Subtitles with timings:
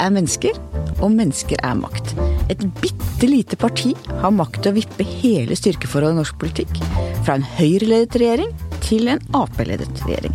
[0.00, 0.56] er mennesker,
[1.00, 2.14] og mennesker er makt.
[2.52, 6.80] Et bitte lite parti har makt til å vippe hele styrkeforholdet i norsk politikk.
[7.26, 10.34] Fra en Høyre-ledet regjering til en Ap-ledet regjering.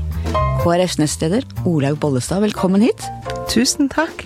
[0.63, 3.05] KrFs nestleder Olaug Bollestad, velkommen hit.
[3.51, 4.25] Tusen takk.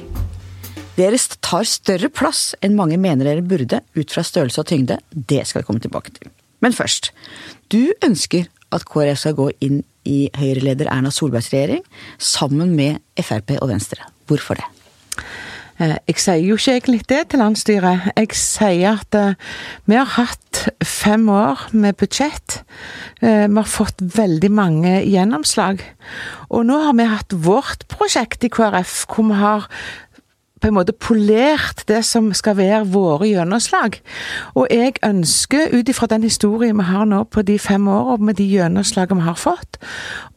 [1.00, 5.00] Dere tar større plass enn mange mener dere burde, ut fra størrelse og tyngde.
[5.12, 6.32] Det skal vi komme tilbake til.
[6.60, 7.14] Men først.
[7.72, 11.86] Du ønsker at KrF skal gå inn i Høyre-leder Erna Solbergs regjering
[12.18, 14.04] sammen med Frp og Venstre.
[14.30, 14.68] Hvorfor det?
[15.80, 18.10] Eh, jeg sier jo ikke egentlig det til landsstyret.
[18.18, 19.54] Jeg sier at eh,
[19.88, 22.60] vi har hatt fem år med budsjett.
[23.24, 25.86] Eh, vi har fått veldig mange gjennomslag.
[26.50, 29.70] Og nå har vi hatt vårt prosjekt i KrF, hvor vi har
[30.60, 34.00] på en måte polert det som skal være våre gjennomslag.
[34.60, 38.40] Og jeg ønsker, ut ifra den historien vi har nå på de fem årene med
[38.40, 39.80] de gjennomslagene vi har fått,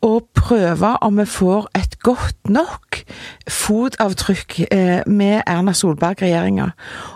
[0.03, 3.03] å prøve om vi får et godt nok
[3.50, 6.70] fotavtrykk eh, med Erna Solberg-regjeringa.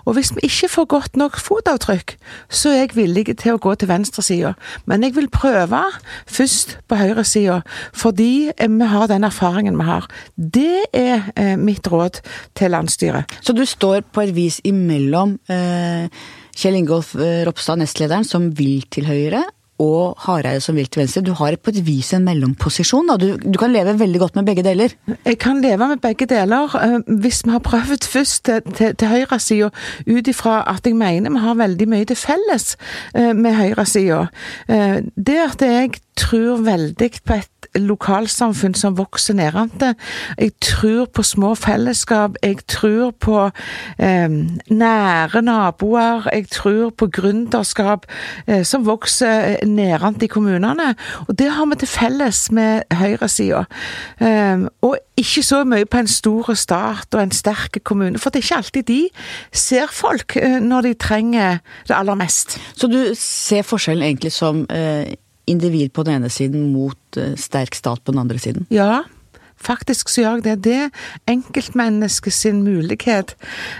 [0.06, 2.16] Og hvis vi ikke får godt nok fotavtrykk,
[2.48, 4.54] så er jeg villig til å gå til venstresida.
[4.86, 5.82] Men jeg vil prøve
[6.30, 7.60] først på høyresida,
[7.94, 10.06] fordi vi har den erfaringen vi har.
[10.36, 12.22] Det er eh, mitt råd
[12.58, 13.24] til landsstyret landsstyret.
[13.42, 16.08] Så du står på et vis imellom eh,
[16.56, 19.44] Kjell Ingolf eh, Ropstad, nestlederen, som vil til Høyre,
[19.78, 21.20] og Hareide som vil til venstre.
[21.20, 23.10] Du har på et vis en mellomposisjon.
[23.20, 24.94] Du, du, kan leve veldig godt med begge deler?
[25.26, 26.72] Jeg kan leve med begge deler.
[26.80, 29.68] Eh, hvis vi har prøvd først til, til, til høyresida,
[30.08, 32.76] ut ifra at jeg mener vi har veldig mye til felles
[33.14, 34.26] eh, med høyresida.
[34.66, 39.92] Det at jeg tror veldig på et lokalsamfunn som vokser nedenfra.
[40.38, 42.36] Jeg tror på små fellesskap.
[42.42, 43.50] Jeg tror på
[43.98, 44.28] eh,
[44.70, 46.28] nære naboer.
[46.32, 48.06] Jeg tror på gründerskap
[48.46, 50.94] eh, som vokser nedenfra i kommunene.
[51.26, 53.64] Og det har vi til felles med høyresida.
[54.20, 58.42] Eh, og ikke så mye på en stor stat og en sterk kommune, for det
[58.42, 59.00] er ikke alltid de
[59.52, 62.58] ser folk eh, når de trenger det aller mest.
[62.76, 65.16] Så du ser forskjellen egentlig som eh,
[65.46, 68.66] individ på den ene siden mot eh, sterk stat på den andre siden?
[68.70, 69.02] Ja,
[69.56, 70.64] faktisk så gjør jeg det.
[70.64, 70.90] Det er
[71.32, 73.36] enkeltmennesket sin mulighet,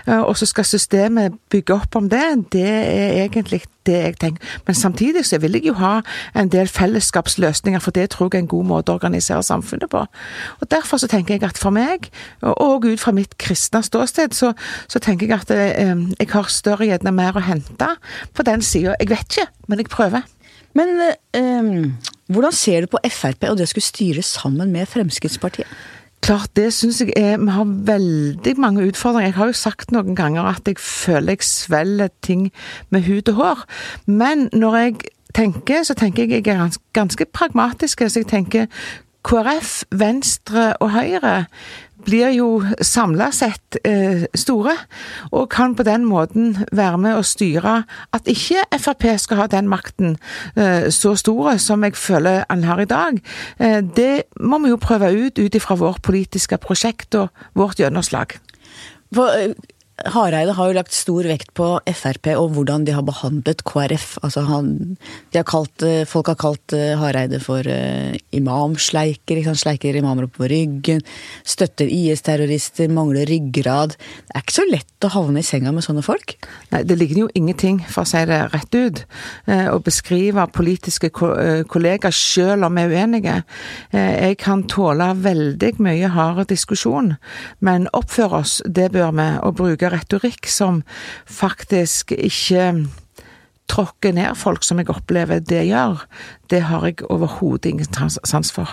[0.07, 2.51] eh, og så skal systemet bygge opp om det.
[2.51, 4.43] Det er egentlig det jeg tenker.
[4.67, 6.01] Men samtidig så vil jeg jo ha
[6.35, 10.05] en del fellesskapsløsninger, for det tror jeg er en god måte å organisere samfunnet på.
[10.61, 12.09] Og Derfor så tenker jeg at for meg,
[12.41, 14.53] og ut fra mitt kristne ståsted, så,
[14.87, 17.93] så tenker jeg at eh, jeg har større gjerne mer å hente
[18.33, 18.95] på den sida.
[18.99, 20.36] Jeg vet ikke, men jeg prøver.
[20.75, 20.97] Men
[21.33, 21.69] eh,
[22.27, 25.69] hvordan ser du på Frp og det å skulle styre sammen med Fremskrittspartiet?
[26.25, 29.29] Klart, det syns jeg er Vi har veldig mange utfordringer.
[29.29, 32.49] Jeg har jo sagt noen ganger at jeg føler jeg svelger ting
[32.89, 33.65] med hud og hår.
[34.05, 34.95] Men når jeg
[35.37, 38.01] tenker, så tenker jeg jeg er ganske, pragmatisk.
[38.09, 38.65] Så jeg tenker
[39.27, 41.45] KrF, Venstre og Høyre
[42.07, 42.47] blir jo
[42.81, 44.73] samla sett eh, store,
[45.31, 47.81] og kan på den måten være med å styre
[48.15, 50.15] at ikke Frp skal ha den makten
[50.55, 53.19] eh, så store som jeg føler han har i dag.
[53.59, 58.37] Eh, det må vi jo prøve ut ut ifra vårt politiske prosjekt og vårt gjennomslag.
[59.15, 59.53] For,
[60.05, 64.19] Hareide har jo lagt stor vekt på Frp og hvordan de har behandlet KrF.
[64.21, 64.67] Altså han,
[65.33, 69.41] har kalt, eh, folk har kalt eh, Hareide for uh, imamsleiker.
[69.57, 71.01] Sleiker imamer opp på ryggen.
[71.47, 73.95] Støtter IS-terrorister, mangler ryggrad.
[73.97, 76.35] Det er ikke så lett å havne i senga med sånne folk?
[76.69, 79.03] Nei, det ligger jo ingenting, for å si det rett ut,
[79.47, 81.29] å beskrive politiske ko
[81.69, 83.35] kollegaer selv om vi er uenige.
[83.93, 87.13] jeg kan tåle veldig mye hard diskusjon,
[87.61, 89.27] men oppføre oss, det bør vi.
[89.47, 90.81] og bruke retorikk som
[91.25, 92.71] faktisk ikke
[93.67, 96.03] tråkker ned folk, som jeg opplever det gjør,
[96.51, 98.71] det har jeg overhodet ingen sans for.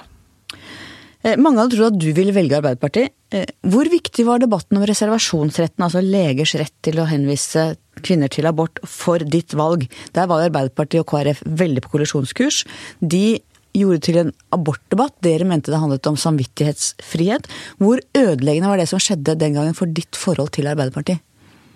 [1.24, 3.14] Eh, mange hadde trodd at du ville velge Arbeiderpartiet.
[3.32, 7.72] Eh, hvor viktig var debatten om reservasjonsretten, altså legers rett til å henvise
[8.04, 9.86] kvinner til abort, for ditt valg?
[10.12, 12.62] Der var jo Arbeiderpartiet og KrF veldig på kollisjonskurs.
[13.00, 13.40] De
[13.74, 15.16] gjorde til en abortdebatt.
[15.24, 17.48] Dere mente det handlet om samvittighetsfrihet.
[17.82, 21.22] Hvor ødeleggende var det som skjedde den gangen for ditt forhold til Arbeiderpartiet?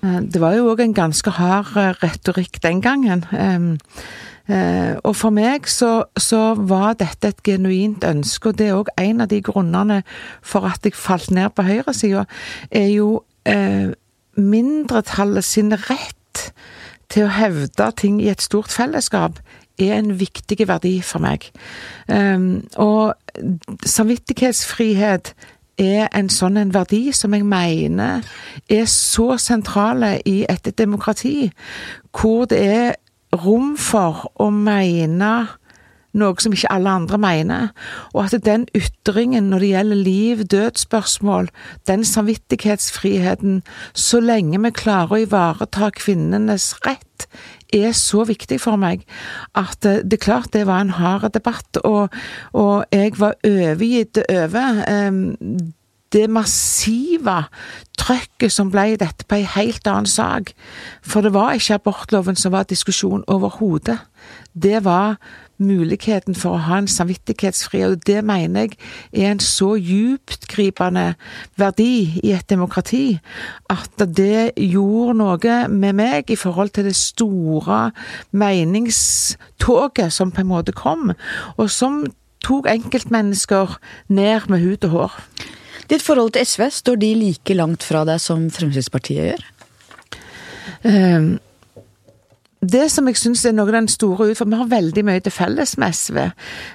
[0.04, 3.24] Eh, det var jo òg en ganske hard eh, retorikk den gangen.
[4.48, 8.92] Eh, og for meg så, så var dette et genuint ønske, og det er òg
[8.96, 10.02] en av de grunnene
[10.40, 12.24] for at jeg falt ned på høyresida,
[12.70, 13.18] er jo
[14.38, 16.42] mindretallet sin rett
[17.08, 19.40] til å hevde ting i et stort fellesskap
[19.78, 21.48] er en viktig verdi for meg.
[22.08, 23.14] Um, og
[23.86, 25.34] samvittighetsfrihet
[25.78, 28.26] er en sånn en verdi som jeg mener
[28.68, 31.50] er så sentrale i et demokrati,
[32.10, 32.96] hvor det er
[33.38, 35.32] rom for å mene
[36.18, 37.68] noe som ikke alle andre mener.
[38.14, 41.50] Og at den ytringen når det gjelder liv-død-spørsmål,
[41.88, 43.62] den samvittighetsfriheten,
[43.94, 47.28] så lenge vi klarer å ivareta kvinnenes rett,
[47.74, 49.02] er så viktig for meg
[49.58, 52.14] at eh, det er klart det var en hard debatt, og,
[52.56, 54.84] og jeg var overgitt over.
[54.88, 55.74] Um,
[56.12, 57.42] det massive
[58.00, 60.54] trøkket som ble dette på en helt annen sak.
[61.04, 63.98] For det var ikke abortloven som var diskusjon overhodet.
[64.54, 65.18] Det var
[65.58, 68.78] muligheten for å ha en samvittighetsfri, og det mener jeg
[69.24, 71.12] er en så djuptgripende
[71.58, 73.18] verdi i et demokrati
[73.70, 77.90] at det gjorde noe med meg i forhold til det store
[78.30, 81.12] meningstoget som på en måte kom,
[81.56, 82.04] og som
[82.44, 83.78] tok enkeltmennesker
[84.14, 85.20] ned med hud og hår.
[85.88, 89.46] Ditt forhold til SV, står de like langt fra deg som Fremskrittspartiet gjør?
[90.84, 91.38] Um,
[92.60, 95.32] det som jeg syns er noe av den store utfordringen Vi har veldig mye til
[95.32, 96.16] felles med SV.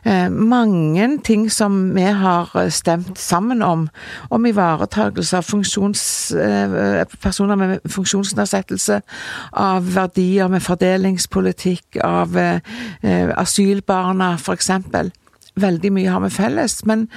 [0.07, 3.89] Eh, mange ting som vi har stemt sammen om,
[4.29, 9.01] om ivaretakelse av eh, personer med funksjonsnedsettelse,
[9.51, 12.61] av verdier med fordelingspolitikk, av eh,
[13.35, 14.71] asylbarna f.eks.
[15.59, 16.79] Veldig mye har vi felles.
[16.85, 17.09] Men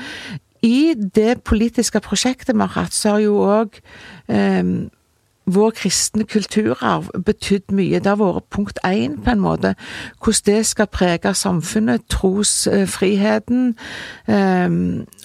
[0.66, 3.78] i det politiske prosjektet vi har hatt, så har jo òg
[4.26, 4.64] eh,
[5.46, 8.00] vår kristne kulturarv betydd mye.
[8.02, 9.74] Det har vært punkt én, på en måte.
[10.22, 13.76] Hvordan det skal prege samfunnet, trosfriheten.
[14.28, 14.70] Eh,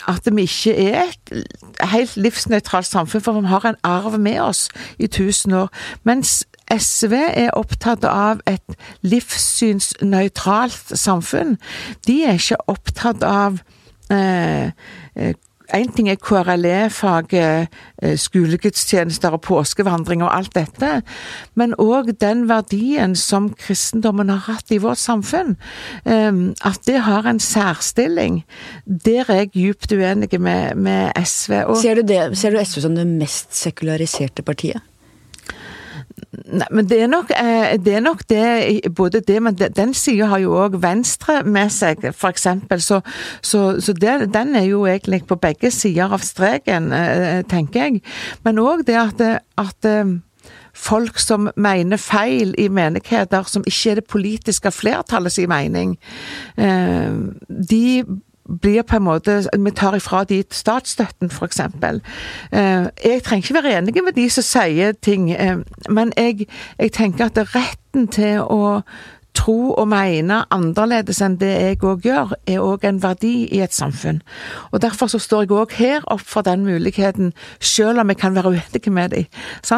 [0.07, 1.33] at vi ikke er et
[1.81, 4.69] helt livsnøytralt samfunn, for vi har en arv med oss
[4.99, 5.69] i tusen år.
[6.03, 11.57] Mens SV er opptatt av et livssynsnøytralt samfunn.
[12.07, 13.61] De er ikke opptatt av
[14.11, 14.71] Én
[15.15, 15.33] eh,
[15.73, 17.71] eh, ting er KRLE-faget,
[18.01, 21.01] eh, skolegudstjenester og påskevandring og alt dette,
[21.55, 25.55] men òg den verdien som kristendommen har hatt i vårt samfunn.
[26.05, 28.43] At det har en særstilling.
[28.85, 31.63] Der er jeg djupt uenig med, med SV.
[31.81, 34.81] Ser du, det, ser du SV som det mest sekulariserte partiet?
[36.31, 40.29] Nei, men det er nok eh, det, er nok det både det, men den sida
[40.31, 42.79] har jo òg Venstre med seg, eksempel.
[42.79, 43.01] Så,
[43.43, 48.03] så, så det, den er jo egentlig på begge sider av streken, eh, tenker jeg.
[48.47, 49.25] Men òg det at,
[49.59, 50.15] at eh,
[50.71, 55.97] folk som mener feil i menigheter, som ikke er det politiske flertallet sin mening,
[56.55, 57.83] de
[58.61, 61.59] blir på en måte Vi tar ifra de statsstøtten, f.eks.
[61.59, 65.57] Eh, jeg trenger ikke være enig med de som sier ting, eh,
[65.89, 66.47] men jeg,
[66.79, 68.81] jeg tenker at retten til å
[69.41, 73.73] tro og mene annerledes enn det jeg òg gjør, er òg en verdi i et
[73.73, 74.21] samfunn.
[74.71, 78.35] Og Derfor så står jeg òg her opp for den muligheten, selv om jeg kan
[78.35, 79.25] være uenig med dem.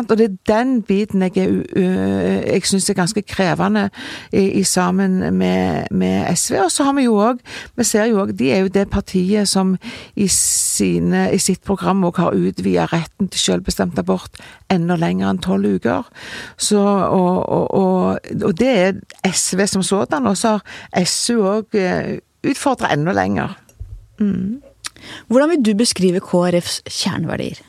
[0.10, 3.90] Og det er den biten jeg, er, syns er ganske krevende
[4.32, 6.56] i, i sammen med, med, SV.
[6.66, 7.40] Og så har vi jo òg
[7.78, 9.76] Vi ser jo òg De er jo det partiet som
[10.16, 14.40] i, sine, i sitt program òg har utvida retten til selvbestemt abort
[14.72, 16.08] enda lenger enn tolv uker.
[16.58, 20.58] Så, og, og, og, og det er SV SV som sådan, og så
[20.94, 22.18] har SU òg eh,
[22.50, 23.58] utfordra enda lenger.
[24.20, 24.62] Mm.
[25.28, 27.62] Hvordan vil du beskrive KrFs kjerneverdier?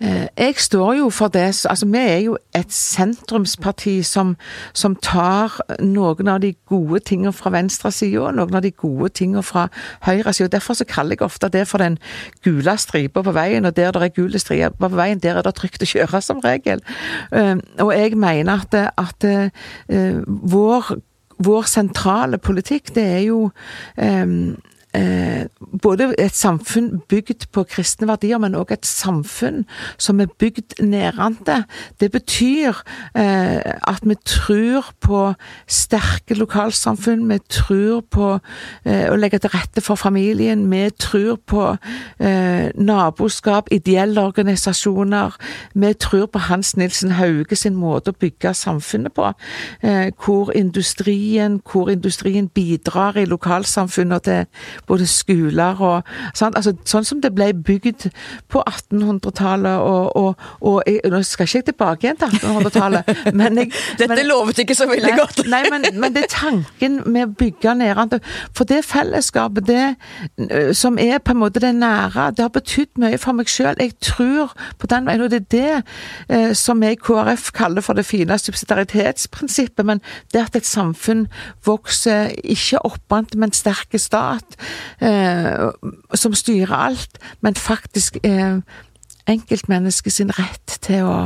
[0.00, 4.36] Eh, jeg står jo for det Altså, vi er jo et sentrumsparti som,
[4.72, 9.42] som tar noen av de gode tingene fra venstresida, og noen av de gode tingene
[9.42, 9.68] fra
[10.06, 10.48] høyresida.
[10.48, 11.98] Derfor så kaller jeg ofte det for den
[12.44, 15.54] gule stripa på veien, og der det er gule striper på veien, der er det
[15.54, 16.82] trygt å kjøre, som regel.
[17.32, 19.26] Eh, og jeg mener at, at
[19.90, 20.96] uh, vår
[21.44, 23.50] vår sentrale politikk, det er jo
[24.94, 25.46] eh,
[25.82, 29.64] både et samfunn bygd på kristne verdier, men òg et samfunn
[29.98, 31.62] som er bygd nedenfra.
[32.00, 32.80] Det betyr
[33.18, 35.22] eh, at vi tror på
[35.66, 38.30] sterke lokalsamfunn, vi tror på
[38.84, 41.66] eh, å legge til rette for familien, vi tror på
[42.20, 45.34] eh, naboskap, ideelle organisasjoner.
[45.74, 49.32] Vi tror på Hans Nilsen Hauge sin måte å bygge samfunnet på,
[49.82, 54.46] eh, hvor industrien, hvor industrien bidrar i lokalsamfunnet til
[54.88, 56.56] både skoler og sant?
[56.56, 58.08] Altså, Sånn som det ble bygd
[58.52, 63.60] på 1800-tallet og, og, og jeg, Nå skal ikke jeg tilbake igjen til 1800-tallet, men
[63.62, 65.42] jeg, Dette men, lovet ikke så veldig nei, godt.
[65.50, 68.20] nei, men, men, det er tanken med å bygge nedenfra.
[68.56, 73.18] For det fellesskapet, det som er på en måte det nære, det har betydd mye
[73.20, 73.78] for meg sjøl.
[73.80, 75.72] Jeg tror på den veien, og det er det
[76.28, 79.84] eh, som vi i KrF kaller for det fine subsidiaritetsprinsippet.
[79.86, 80.02] Men
[80.34, 81.26] det at et samfunn
[81.66, 84.58] vokser ikke oppant med en sterk stat,
[86.14, 88.60] som styrer alt, men faktisk eh,
[90.10, 91.18] sin rett til å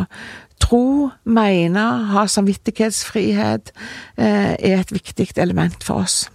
[0.62, 3.72] tro, mene, ha samvittighetsfrihet,
[4.16, 6.26] eh, er et viktig element for oss.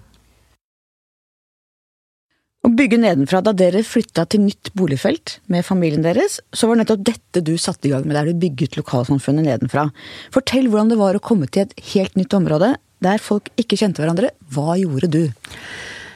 [2.63, 3.41] Å bygge nedenfra.
[3.43, 7.89] Da dere flytta til nytt boligfelt med familien deres, så var nettopp dette du satte
[7.89, 9.89] i gang med der du bygget lokalsamfunnet nedenfra.
[10.31, 13.99] Fortell hvordan det var å komme til et helt nytt område der folk ikke kjente
[13.99, 14.31] hverandre.
[14.47, 15.23] Hva gjorde du?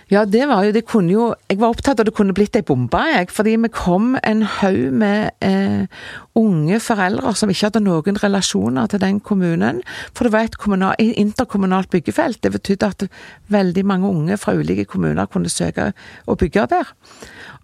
[0.08, 2.64] Ja, det var jo Det kunne jo Jeg var opptatt av det kunne blitt ei
[2.64, 3.30] bombe, jeg.
[3.32, 5.88] Fordi vi kom en haug med eh,
[6.36, 9.82] unge foreldre som ikke hadde noen relasjoner til den kommunen.
[10.14, 12.42] For det var et kommunal, interkommunalt byggefelt.
[12.44, 13.08] Det betydde at
[13.52, 15.92] veldig mange unge fra ulike kommuner kunne søke
[16.28, 16.94] å bygge der.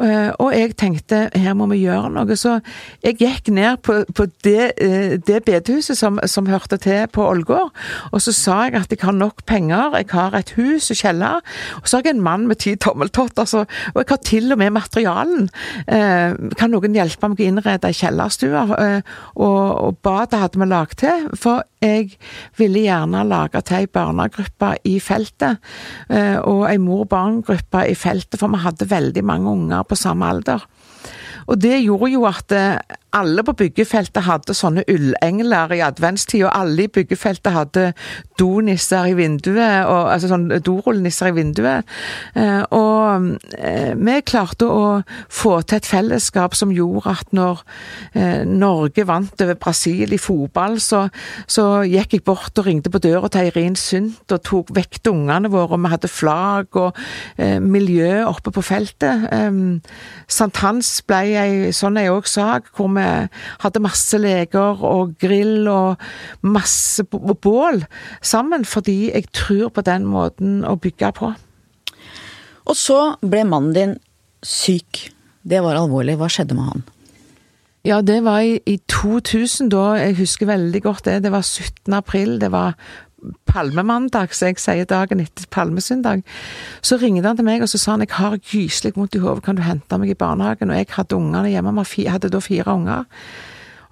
[0.02, 2.58] Eh, og jeg tenkte her må vi gjøre noe, så
[3.04, 7.72] jeg gikk ned på, på det, eh, det bedehuset som, som, hørte til på Ålgård,
[8.12, 11.44] og så sa jeg at jeg har nok penger, jeg har et hus og kjeller,
[11.80, 14.62] og så har jeg en mann med ti tommeltotter, altså, og jeg har til og
[14.62, 15.50] med materialen.
[15.88, 18.64] Eh, kan noen hjelpe meg å innrede ei kjellerstue?
[18.74, 22.18] Og, og badet hadde vi lagd til, for jeg
[22.58, 25.60] ville gjerne lage til ei barnegruppe i feltet,
[26.48, 30.64] og ei mor-barn-gruppe i feltet, for vi hadde veldig mange unger på samme alder.
[31.48, 32.54] Og det gjorde jo at
[33.14, 37.86] alle på byggefeltet hadde sånne ullengler i adventstid, og alle i byggefeltet hadde
[38.40, 41.94] donisser i vinduet, og, altså sånn dorullnisser i vinduet.
[42.40, 44.86] Eh, og eh, vi klarte å
[45.32, 47.62] få til et fellesskap som gjorde at når
[48.18, 51.06] eh, Norge vant over Brasil i fotball, så,
[51.46, 55.52] så gikk jeg bort og ringte på døra til Eirin Sundt og tok vekk ungene
[55.54, 56.98] våre, og vi hadde flagg og
[57.62, 59.26] miljø oppe på feltet.
[60.32, 63.03] Sankthans ble ei sånn ei òg sak, hvor vi
[63.64, 66.02] hadde masse leker og grill og
[66.46, 67.84] masse bål
[68.22, 71.34] sammen, fordi jeg tror på den måten å bygge på.
[72.64, 73.96] Og så ble mannen din
[74.44, 75.08] syk.
[75.44, 76.16] Det var alvorlig.
[76.20, 76.84] Hva skjedde med han?
[77.84, 79.98] Ja, det var i, i 2000, da.
[80.00, 81.18] Jeg husker veldig godt det.
[81.26, 81.92] Det var 17.
[81.98, 82.38] april.
[82.40, 82.78] Det var
[83.50, 86.24] palmemandag, så jeg sier dagen etter palmesøndag.
[86.82, 89.44] Så ringte han til meg og så sa han jeg har gyselig vondt i hodet,
[89.46, 90.72] kan du hente meg i barnehagen?
[90.72, 93.06] Og jeg hadde ungene hjemme, jeg hadde da fire unger.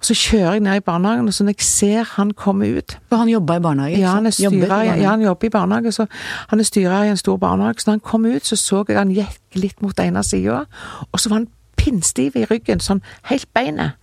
[0.02, 2.98] Og Så kjører jeg ned i barnehagen, og så når jeg ser han komme ut
[3.08, 4.00] For han jobba i barnehage?
[4.00, 5.92] Ja, han er styrer, ja, han jobber i barnehage.
[5.92, 6.06] så
[6.48, 7.80] Han er styrer i en stor barnehage.
[7.80, 10.64] Så når han kom ut, så så jeg han gikk litt mot ene sida,
[11.12, 13.98] og så var han pinnstiv i ryggen, sånn helt beinet.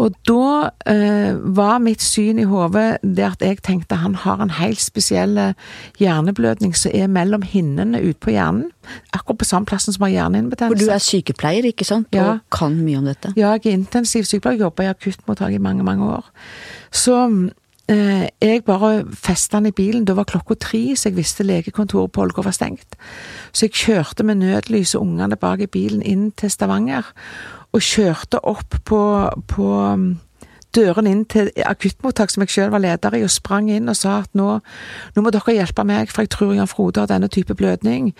[0.00, 4.54] Og da eh, var mitt syn i hodet det at jeg tenkte han har en
[4.56, 5.54] helt spesiell eh,
[6.00, 8.70] hjerneblødning som er mellom hinnene ute på hjernen.
[9.14, 10.84] Akkurat på samme plassen som har hjernehinnebetennelse.
[10.84, 12.10] For du er sykepleier, ikke sant?
[12.16, 12.34] Ja.
[12.34, 13.34] Og kan mye om dette?
[13.38, 16.30] Ja, jeg er intensivsykepleier, jobba i akuttmottak i mange, mange år.
[16.92, 17.16] Så
[17.92, 20.04] eh, jeg bare festa den i bilen.
[20.08, 22.98] Da var klokka tre, så jeg visste legekontoret på Ålgård var stengt.
[23.52, 27.12] Så jeg kjørte med nødlys og ungene bak i bilen inn til Stavanger
[27.72, 29.00] og kjørte opp på,
[29.48, 30.12] på um,
[30.72, 34.18] døren inn til akuttmottak som jeg selv var leder i, og sprang inn og sa
[34.22, 34.48] at nå,
[35.14, 38.12] nå må dere hjelpe meg, for jeg tror Jan Frode har denne type blødning.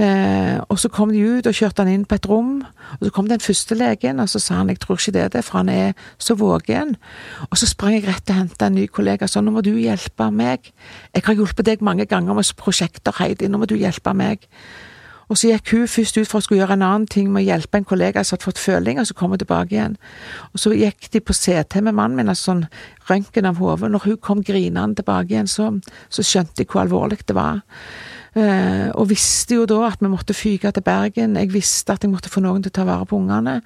[0.00, 2.62] Eh, og så kom de ut og kjørte han inn på et rom,
[2.98, 5.32] og så kom den første legen, og så sa han jeg tror ikke det er
[5.36, 6.96] det, for han er så vågen.
[7.50, 9.64] Og så sprang jeg rett til å hente en ny kollega og sa nå må
[9.64, 10.72] du hjelpe meg.
[11.16, 14.48] Jeg har hjulpet deg mange ganger med prosjekter, Heidi, nå må du hjelpe meg.
[15.28, 17.48] Og så gikk hun først ut for å skulle gjøre en annen ting med å
[17.50, 19.98] hjelpe en kollega som hadde fått føling, og så kom hun tilbake igjen.
[20.54, 22.62] Og så gikk de på CT med mannen min, altså sånn
[23.10, 23.92] røntgen av hodet.
[23.92, 25.74] Når hun kom grinende tilbake igjen, så,
[26.08, 27.60] så skjønte de hvor alvorlig det var.
[28.38, 31.36] Uh, og visste jo da at vi måtte fyke til Bergen.
[31.40, 33.56] Jeg visste at jeg måtte få noen til å ta vare på ungene.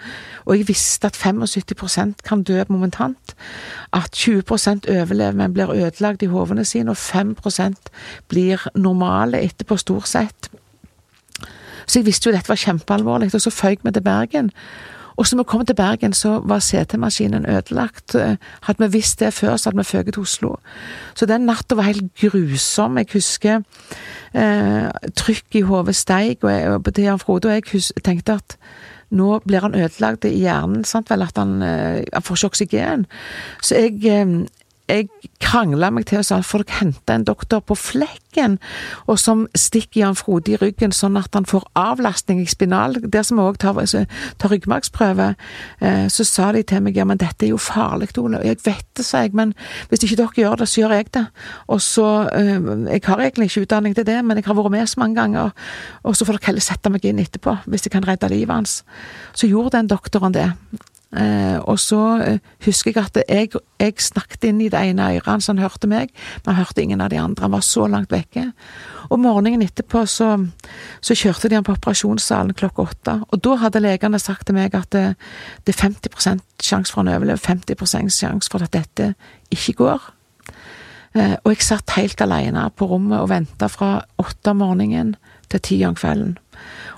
[0.47, 3.35] Og jeg visste at 75% kan dø momentant.
[3.93, 6.95] At 20 overlever, men blir ødelagt i hodene sine.
[6.95, 7.93] Og 5%
[8.33, 10.49] blir normale etterpå, stort sett.
[11.93, 14.49] Så jeg visste jo dette var kjempealvorlig, og så føyk vi til Bergen.
[15.21, 18.15] Og så vi kom til Bergen, så var CT-maskinen ødelagt.
[18.63, 20.55] Hadde vi visst det før, så hadde vi føket til Oslo.
[21.15, 22.97] Så den natta var helt grusom.
[22.99, 23.61] Jeg husker
[24.35, 28.57] eh, trykk i hodet steig, og, jeg, og Frode og jeg tenkte at
[29.13, 33.07] nå blir han ødelagt i hjernen, sant vel, at han, eh, han får ikke oksygen.
[33.61, 34.47] Så jeg, eh,
[34.91, 35.09] jeg
[35.43, 38.59] krangla meg til og sa får dere hente en doktor på flekken,
[39.11, 43.27] og som stikker Jan Frode i ryggen sånn at han får avlastning i spinal, der
[43.27, 44.05] som vi òg tar, altså,
[44.43, 45.33] tar ryggmargsprøve.
[45.81, 48.43] Eh, så sa de til meg ja, men dette er jo farlig, Ole.
[48.47, 49.55] Jeg vet det, sa jeg, men
[49.91, 51.27] hvis ikke dere gjør det, så gjør jeg det.
[51.69, 54.87] Og så eh, Jeg har egentlig ikke utdanning til det, men jeg har vært med
[54.89, 55.53] så mange ganger,
[56.03, 58.81] og så får dere heller sette meg inn etterpå, hvis jeg kan redde livet hans.
[59.33, 60.51] Så gjorde den doktoren det.
[61.13, 63.51] Eh, og så eh, husker jeg at jeg,
[63.81, 66.09] jeg, snakket inn i det ene øret hans, han hørte meg,
[66.41, 67.45] men han hørte ingen av de andre.
[67.45, 68.47] Han var så langt vekke.
[69.13, 70.31] Og morgenen etterpå så,
[71.05, 73.19] så kjørte de han på operasjonssalen klokka åtte.
[73.29, 75.05] Og da hadde legene sagt til meg at det,
[75.67, 79.13] det er 50 sjanse for å overleve, 50% sjanse for at dette
[79.53, 80.09] ikke går.
[81.13, 85.13] Eh, og jeg satt helt alene på rommet og venta fra åtte om morgenen
[85.53, 86.39] til ti om kvelden.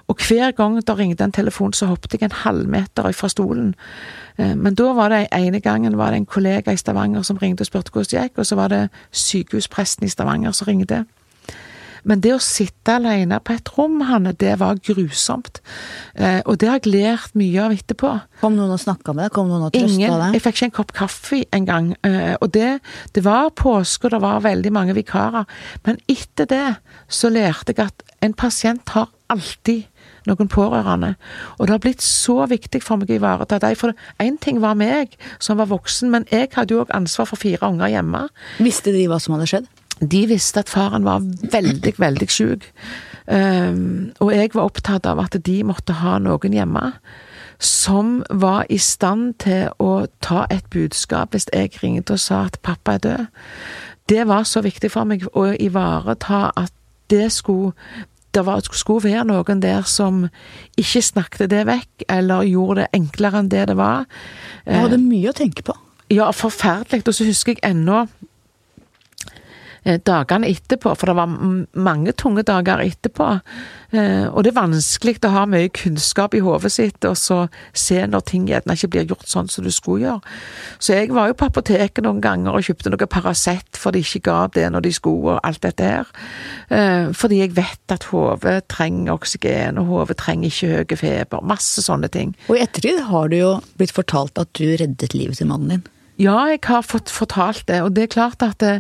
[0.08, 3.75] Og hver gang det ringte en telefon, så hoppet jeg en halvmeter fra stolen.
[4.38, 7.64] Eh, men da var det ene gangen var det en kollega i Stavanger som ringte
[7.64, 11.04] og spurte hvordan det gikk, og så var det sykehuspresten i Stavanger som ringte.
[12.04, 15.61] Men det å sitte alene på et rom, Hanne, det var grusomt.
[16.14, 18.11] Eh, og det har jeg lært mye av etterpå.
[18.42, 19.34] Kom noen og snakka med deg?
[19.34, 20.37] Kom noen og trøsta deg?
[20.37, 21.90] Jeg fikk ikke en kopp kaffe engang.
[22.04, 22.76] Eh, og det,
[23.16, 25.49] det var påske, og det var veldig mange vikarer.
[25.88, 26.66] Men etter det
[27.08, 29.88] så lærte jeg at en pasient har alltid
[30.28, 31.14] noen pårørende.
[31.59, 33.76] Og det har blitt så viktig for meg å ivareta dem.
[33.78, 37.40] For én ting var meg som var voksen, men jeg hadde jo òg ansvar for
[37.40, 38.26] fire unger hjemme.
[38.64, 39.69] Visste de hva som hadde skjedd?
[40.00, 42.66] De visste at faren var veldig, veldig syk.
[43.25, 46.90] Um, og jeg var opptatt av at de måtte ha noen hjemme
[47.64, 52.59] som var i stand til å ta et budskap hvis jeg ringte og sa at
[52.66, 53.26] pappa er død.
[54.11, 56.75] Det var så viktig for meg å ivareta at
[57.12, 57.73] det skulle
[58.35, 60.26] det var, skulle være noen der som
[60.81, 64.05] ikke snakket det vekk, eller gjorde det enklere enn det det var.
[64.67, 65.76] Jeg hadde mye å tenke på.
[66.12, 67.07] Ja, forferdelig.
[67.09, 68.34] Og så husker jeg ennå Eh,
[69.85, 71.33] dagene etterpå, for det var
[71.76, 73.29] mange tunge dager etterpå.
[73.95, 77.45] Eh, og det er vanskelig å ha mye kunnskap i hodet sitt, og så
[77.76, 80.35] se når ting gjerne ikke blir gjort sånn som du skulle gjøre.
[80.83, 84.25] Så jeg var jo på apoteket noen ganger og kjøpte noe Paracet, for de ikke
[84.31, 86.11] ga det når de skulle, og alt dette her.
[86.75, 91.45] Eh, fordi jeg vet at hodet trenger oksygen, og hodet trenger ikke høy feber.
[91.55, 92.35] Masse sånne ting.
[92.49, 95.91] Og i ettertid har du jo blitt fortalt at du reddet livet til mannen din.
[96.21, 98.75] Ja, jeg har fått fortalt det, og det er klart at det,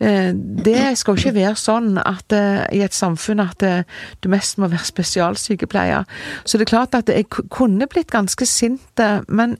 [0.00, 3.82] eh, det skal jo ikke være sånn at eh, i et samfunn at eh,
[4.24, 6.08] du mest må være spesialsykepleier.
[6.44, 9.58] Så det er klart at jeg kunne blitt ganske sint, men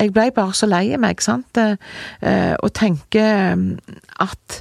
[0.00, 3.56] jeg ble bare så lei meg, sant, og tenker
[4.20, 4.56] at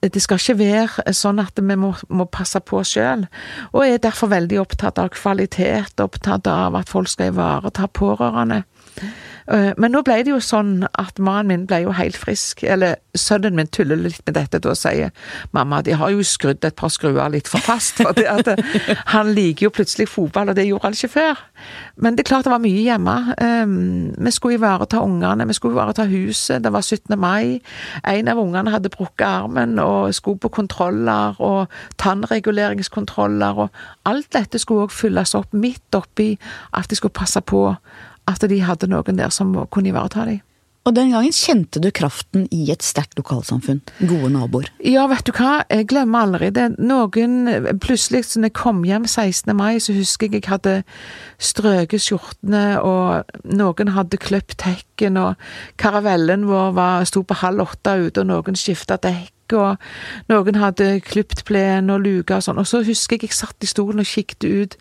[0.00, 3.26] det skal ikke være sånn at vi må, må passe på oss sjøl,
[3.72, 8.62] og er derfor veldig opptatt av kvalitet, opptatt av at folk skal ivareta pårørende.
[9.50, 12.62] Eh, men nå ble det jo sånn at mannen min ble jo helt frisk.
[12.62, 15.10] Eller sønnen min tuller litt med dette og sier
[15.56, 18.02] mamma, de har jo skrudd et par skruer litt for fast.
[18.02, 21.42] For at eh, han liker jo plutselig fotball, og det gjorde han ikke før.
[21.96, 23.16] Men det er klart det var mye hjemme.
[23.36, 23.74] Eh,
[24.26, 26.62] vi skulle ivareta ungene, vi skulle ivareta huset.
[26.64, 27.18] Det var 17.
[27.18, 27.60] mai.
[28.08, 31.66] En av ungene hadde brukket armen og skulle på kontroller og
[31.98, 33.66] tannreguleringskontroller.
[33.66, 36.32] Og alt dette skulle òg fylles opp midt oppi
[36.76, 37.66] at de skulle passe på
[38.30, 40.40] at de hadde noen der som kunne ivareta dem.
[40.82, 43.78] Og den gangen kjente du kraften i et sterkt lokalsamfunn.
[44.00, 44.70] Gode naboer.
[44.82, 46.72] Ja, vet du hva, jeg glemmer aldri det.
[46.82, 47.46] Noen
[47.82, 49.52] Plutselig, når jeg kom hjem 16.
[49.54, 50.74] mai, så husker jeg jeg hadde
[51.38, 55.46] strøket skjortene, og noen hadde kløpt hekken, og
[55.78, 60.88] karavellen vår var, sto på halv åtte ute, og noen skifta dekk og noen hadde
[61.06, 62.60] klipt plenen og luka og sånn.
[62.62, 64.76] Og så husker jeg jeg satt i stolen og kikket ut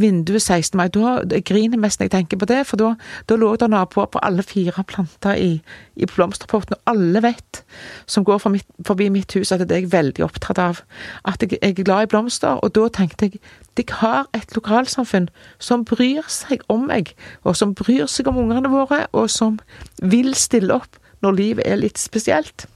[0.00, 0.76] vinduet 16.
[0.78, 0.88] mai.
[0.92, 2.92] Da jeg griner mest når jeg tenker på det, for da,
[3.28, 5.50] da lå det naboer på alle fire planter i,
[5.96, 7.62] i blomsterporten, og alle vet,
[8.06, 10.82] som går forbi mitt, forbi mitt hus, at det er jeg veldig opptatt av.
[11.28, 13.42] At jeg, jeg er glad i blomster, og da tenkte jeg
[13.76, 15.30] jeg har et lokalsamfunn
[15.62, 17.14] som bryr seg om meg,
[17.48, 19.56] og som bryr seg om ungene våre, og som
[20.02, 22.66] vil stille opp når livet er litt spesielt.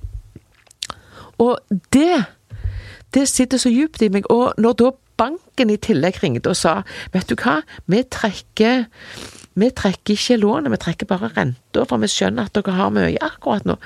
[1.42, 1.58] Og
[1.94, 2.24] det,
[3.14, 4.28] det sitter så djupt i meg.
[4.32, 6.80] Og når da banken i tillegg ringte og sa
[7.14, 8.86] vet du hva, vi trekker
[9.56, 13.16] vi trekker ikke lånet, vi trekker bare renta, for vi skjønner at dere har mye
[13.24, 13.78] akkurat nå.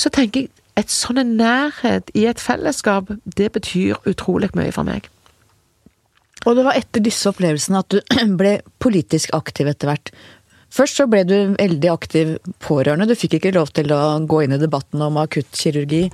[0.00, 5.10] Så tenker jeg et sånn nærhet i et fellesskap, det betyr utrolig mye for meg.
[6.48, 8.00] Og det var etter disse opplevelsene at du
[8.40, 10.12] ble politisk aktiv etter hvert.
[10.70, 13.08] Først så ble du veldig aktiv pårørende.
[13.10, 16.04] Du fikk ikke lov til å gå inn i debatten om akuttkirurgi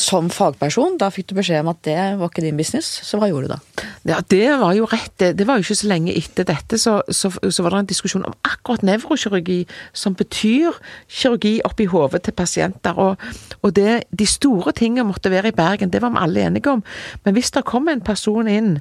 [0.00, 0.96] som fagperson.
[1.00, 2.88] Da fikk du beskjed om at det var ikke din business.
[3.06, 3.60] Så hva gjorde du da?
[4.08, 5.26] Ja, Det var jo rett.
[5.36, 8.24] Det var jo ikke så lenge etter dette så, så, så var det en diskusjon
[8.24, 12.96] om akkurat nevrokirurgi, som betyr kirurgi oppi hodet til pasienter.
[12.96, 13.20] Og,
[13.60, 16.84] og det, de store tingene måtte være i Bergen, det var vi alle enige om.
[17.24, 18.78] Men hvis det kom en person inn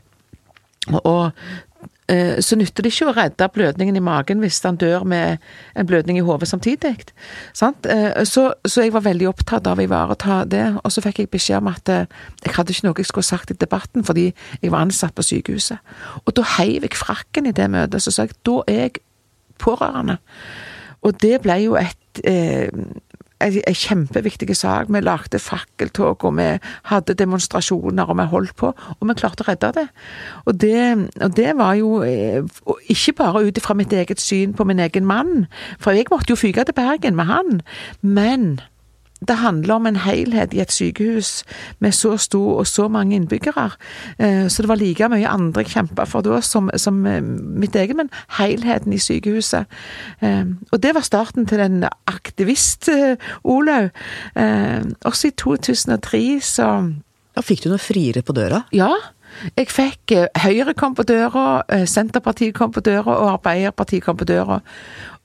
[0.87, 1.35] og,
[2.41, 5.37] så nytter det ikke å redde blødningen i magen hvis han dør med
[5.77, 6.95] en blødning i hodet samtidig.
[7.85, 11.31] Eh, så, så, jeg var veldig opptatt av å ivareta det, og så fikk jeg
[11.33, 12.07] beskjed om at eh,
[12.45, 14.29] jeg hadde ikke noe jeg skulle sagt i debatten fordi
[14.61, 15.77] jeg var ansatt på sykehuset.
[16.25, 19.03] Og da heiv jeg frakken i det møtet, så sa jeg da er jeg
[19.59, 20.19] pårørende.
[21.05, 22.71] Og det ble jo et eh,
[23.39, 24.89] en, kjempeviktig sak.
[24.93, 26.47] Vi lagde fakkeltog, og vi
[26.91, 28.73] hadde demonstrasjoner, og vi holdt på.
[28.99, 29.85] Og vi klarte å redde det.
[30.45, 30.81] Og det,
[31.21, 32.43] og det var jo eh,
[32.89, 35.47] ikke bare ut ifra mitt eget syn på min egen mann,
[35.79, 37.61] for jeg måtte jo fyke til Bergen med han,
[38.01, 38.59] men
[39.27, 41.43] det handler om en helhet i et sykehus
[41.83, 43.69] med så stor og så mange innbyggere.
[44.19, 47.75] Eh, så det var like mye andre jeg kjempa for da som, som eh, mitt
[47.75, 49.67] eget, men helheten i sykehuset.
[50.23, 52.89] Eh, og det var starten til den aktivist,
[53.43, 53.89] Olaug.
[55.05, 56.67] Også i 2003 så
[57.35, 58.63] Ja, Fikk du noe friere på døra?
[58.75, 58.89] Ja.
[59.55, 64.59] Jeg fikk Høyre kom på døra, Senterpartiet kom på døra, og Arbeiderpartiet kom på døra.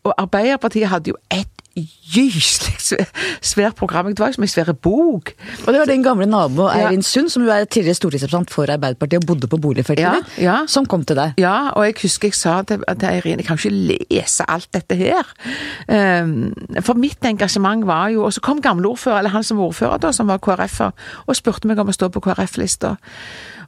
[0.05, 2.99] Og Arbeiderpartiet hadde jo ett gyselig
[3.43, 4.07] svært program.
[4.07, 5.33] Det var som en svær bok.
[5.67, 9.25] Og det var din gamle nabo Eirin Sund, som jo er tidligere stortingsrepresentant for Arbeiderpartiet
[9.25, 10.59] og bodde på boligfeltet ja, ja.
[10.71, 11.35] som kom til deg.
[11.41, 14.99] Ja, og jeg husker jeg sa til, til Eirin jeg kan ikke lese alt dette
[14.99, 15.33] her.
[15.89, 19.99] Um, for mitt engasjement var jo Og så kom gamleordfører, eller han som var ordfører
[19.99, 20.95] da, som var KrF-er,
[21.27, 22.95] og spurte meg om å stå på KrF-lista.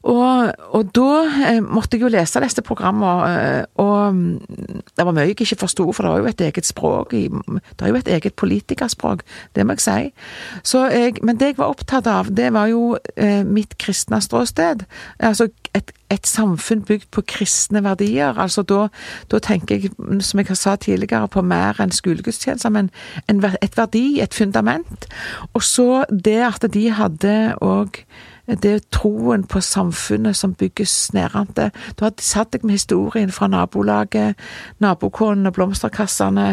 [0.06, 1.10] Og, og, da
[1.48, 5.58] eh, måtte jeg jo lese disse programmene, eh, og mm, det var mye jeg ikke
[5.64, 9.24] forsto, for det var jo et eget språk Det er jo et eget politikerspråk,
[9.56, 10.76] det må jeg si.
[10.94, 14.84] Jeg, men det jeg var opptatt av, det var jo eh, mitt kristne ståsted.
[15.18, 18.38] Altså et, et, samfunn bygd på kristne verdier.
[18.38, 18.86] Altså da,
[19.32, 19.92] da, tenker jeg,
[20.22, 22.92] som jeg sa tidligere, på mer enn skolegudstjenester, men
[23.26, 25.10] en, et verdi, et fundament.
[25.52, 28.02] Og så det at de hadde òg
[28.46, 31.70] det er troen på samfunnet som bygges nedenfra.
[31.98, 34.38] Da satt jeg med historien fra nabolaget,
[34.82, 36.46] nabokonene, blomsterkassene,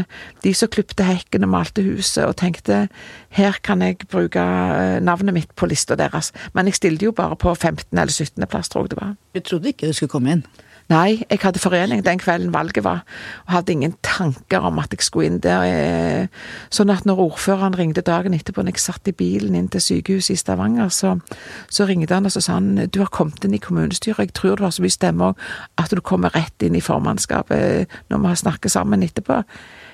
[0.44, 2.88] de som klipte hekken og malte huset, og tenkte
[3.38, 6.32] her kan jeg bruke eh, navnet mitt på lista deres.
[6.54, 7.94] Men jeg stilte jo bare på 15.
[7.94, 8.48] eller 17.
[8.50, 9.16] plass, tror jeg det var.
[9.34, 10.46] Du trodde ikke du skulle komme inn?
[10.92, 13.04] Nei, jeg hadde forening den kvelden valget var,
[13.46, 15.64] og hadde ingen tanker om at jeg skulle inn der.
[15.64, 16.42] Eh,
[16.74, 20.36] sånn at når ordføreren ringte dagen etterpå, når jeg satt i bilen inn til sykehuset
[20.36, 21.16] i Stavanger, så,
[21.72, 24.60] så ringte han og så sa han du har kommet inn i kommunestyret, jeg tror
[24.60, 25.40] du har så mye stemmer
[25.80, 29.44] at du kommer rett inn i formannskapet når vi har snakket sammen etterpå.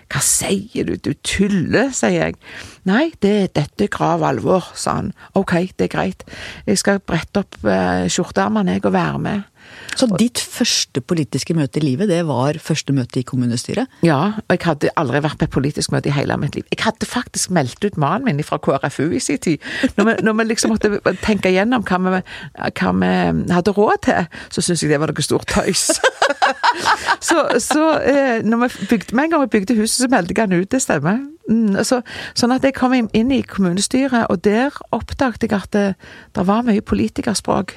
[0.10, 2.38] Hva sier du, du tuller, sier jeg.
[2.90, 5.12] Nei, det, dette er grav alvor, sa han.
[5.38, 6.26] Ok, det er greit.
[6.66, 9.46] Jeg skal brette opp eh, skjorteermene, jeg, og være med.
[10.00, 13.90] Så ditt første politiske møte i livet, det var første møte i kommunestyret?
[14.06, 16.68] Ja, og jeg hadde aldri vært på et politisk møte i hele mitt liv.
[16.72, 19.66] Jeg hadde faktisk meldt ut mannen min fra KrFU i sin tid.
[19.98, 22.22] Når vi, når vi liksom måtte tenke igjennom hva vi,
[22.80, 23.12] hva vi
[23.54, 25.90] hadde råd til, så syns jeg det var noe stort tøys.
[27.30, 30.48] så, så eh, når vi bygde, med en gang vi bygde huset, så meldte jeg
[30.48, 31.20] han ut, det stemmer.
[31.50, 32.02] Mm, så,
[32.38, 35.86] sånn at jeg kom inn i kommunestyret, og der oppdaget jeg at det,
[36.38, 37.74] det var mye politikerspråk.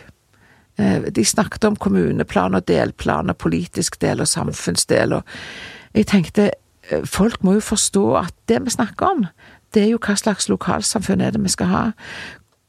[0.80, 5.22] Eh, de snakket om kommuneplan og delplan og politisk del og samfunnsdel, og
[5.92, 9.26] jeg tenkte eh, folk må jo forstå at det vi snakker om,
[9.74, 11.82] det er jo hva slags lokalsamfunn er det vi skal ha.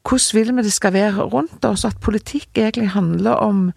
[0.04, 3.72] Hvordan vil vi det skal være rundt oss, at politikk egentlig handler om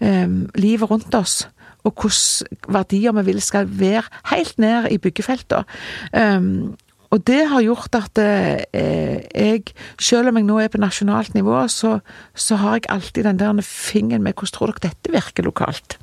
[0.00, 1.44] eh, livet rundt oss
[1.86, 5.64] og hvilke verdier vi vil skal være helt ned i byggefeltene.
[6.12, 6.76] Um,
[7.08, 9.62] og det har gjort at eh, jeg,
[9.96, 11.98] selv om jeg nå er på nasjonalt nivå, så,
[12.36, 15.96] så har jeg alltid den der fingeren med hvordan tror dere dette virker lokalt.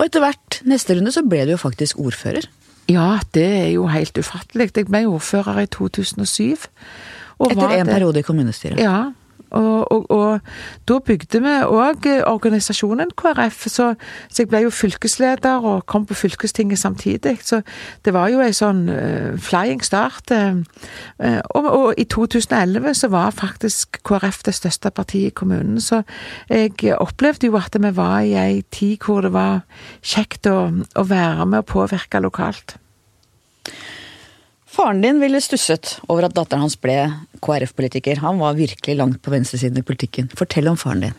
[0.00, 2.48] Og etter hvert, neste runde, så ble du jo faktisk ordfører.
[2.90, 4.72] Ja, det er jo helt ufattelig.
[4.74, 6.66] Jeg ble ordfører i 2007.
[7.46, 8.80] Etter en periode i kommunestyret?
[8.82, 9.12] Ja.
[9.50, 10.40] Og, og, og,
[10.88, 13.94] da bygde vi òg organisasjonen KrF, så,
[14.28, 17.38] så, jeg ble jo fylkesleder og kom på fylkestinget samtidig.
[17.46, 17.62] Så
[18.04, 20.30] det var jo en sånn uh, flying start.
[20.30, 20.62] Uh,
[21.54, 26.02] og, og, i 2011 så var faktisk KrF det største partiet i kommunen, så
[26.48, 29.64] jeg opplevde jo at vi var i ei tid hvor det var
[30.02, 32.78] kjekt å, å være med og påvirke lokalt.
[34.70, 36.94] Faren din ville stusset over at datteren hans ble
[37.42, 38.20] KrF-politiker.
[38.22, 40.30] Han var virkelig langt på venstresiden i politikken.
[40.38, 41.16] Fortell om faren din.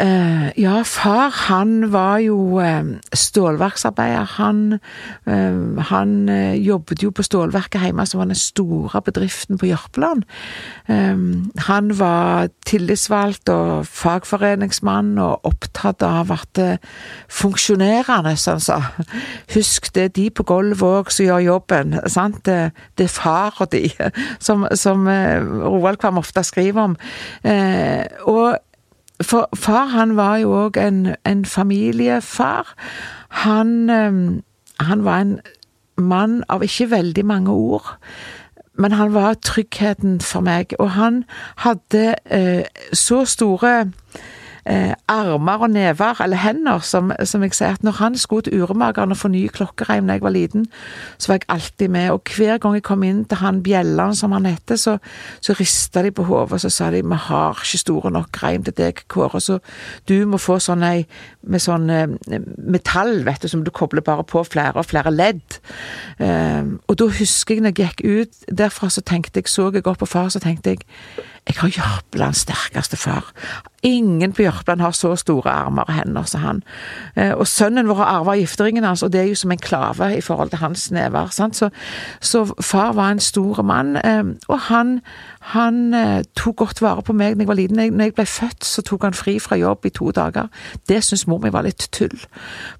[0.00, 4.24] Uh, ja, far han var jo uh, stålverksarbeider.
[4.38, 4.78] Han,
[5.28, 6.12] uh, han
[6.56, 10.22] jobbet jo på stålverket hjemme, som var den store bedriften på Jørpeland.
[11.66, 16.60] han var tillitsvalgt og fagforeningsmann og opptatt av at
[17.28, 18.78] funksjonærene, som han sa
[19.54, 21.94] Husk, det er de på gulvet òg som gjør jobben.
[22.06, 22.44] sant?
[22.46, 23.90] Det, det er far og de,
[24.46, 26.96] som, som Roald Kvam ofte skriver om.
[28.26, 28.58] og
[29.22, 32.74] for far, han var jo òg en, en, familiefar.
[33.44, 33.88] Han,
[34.80, 35.40] han var en
[36.00, 37.96] mann av ikke veldig mange ord,
[38.74, 40.72] men han var tryggheten for meg.
[40.78, 41.24] Og han
[41.66, 43.90] hadde eh, så store
[44.66, 48.62] eh, armer og never, eller hender, som, som, jeg sier at når han skulle til
[48.62, 50.66] uremakeren og fornye ny klokkereim da jeg var liten,
[51.18, 52.10] så var jeg alltid med.
[52.10, 54.98] Og hver gang jeg kom inn til han Bjelland, som han heter, så,
[55.40, 58.64] så rista de på hodet og så sa de vi har ikke store nok reim
[58.66, 59.58] til deg, Kåre, så
[60.08, 61.04] du må få sånn ei
[61.40, 65.60] med sånn eh, metall, vet du, som du kobler bare på flere og flere ledd.
[66.20, 69.86] Eh, og da husker jeg når jeg gikk ut derfra, så tenkte jeg, så jeg
[69.86, 70.84] opp på far, så tenkte jeg
[71.48, 73.32] jeg har Jørpelands sterkeste far.
[73.82, 76.62] Ingen på Jørpeland har så store armer og hender som han.
[77.16, 80.10] Eh, og sønnen vår har arva gifteringen hans, og det er jo som en klave
[80.16, 81.26] i forhold til hans never.
[81.32, 81.70] Så,
[82.20, 85.00] så, far var en stor mann, eh, og han,
[85.54, 87.80] han eh, tok godt vare på meg da jeg var liten.
[87.96, 90.52] Når jeg ble født, så tok han fri fra jobb i to dager.
[90.88, 92.26] Det syntes mor mi var litt tull.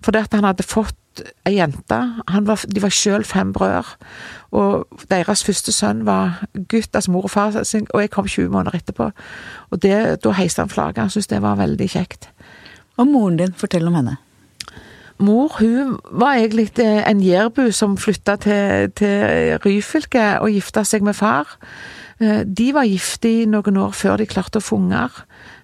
[0.05, 0.99] For det at han hadde fått
[1.46, 1.99] ei jente.
[2.46, 3.96] Var, de var sjøl fem brødre.
[4.57, 8.81] Og deres første sønn var gutt, altså mor og far, og jeg kom 20 måneder
[8.81, 9.11] etterpå.
[9.70, 11.05] Og det, da heiste han flagget.
[11.05, 12.31] Han syntes det var veldig kjekt.
[12.99, 14.16] Og moren din, fortell om henne.
[15.20, 21.14] Mor hun var egentlig en jærbu som flytta til, til Ryfylke og gifta seg med
[21.14, 21.59] far.
[22.20, 25.12] Eh, de var gifte noen år før de klarte å få unger.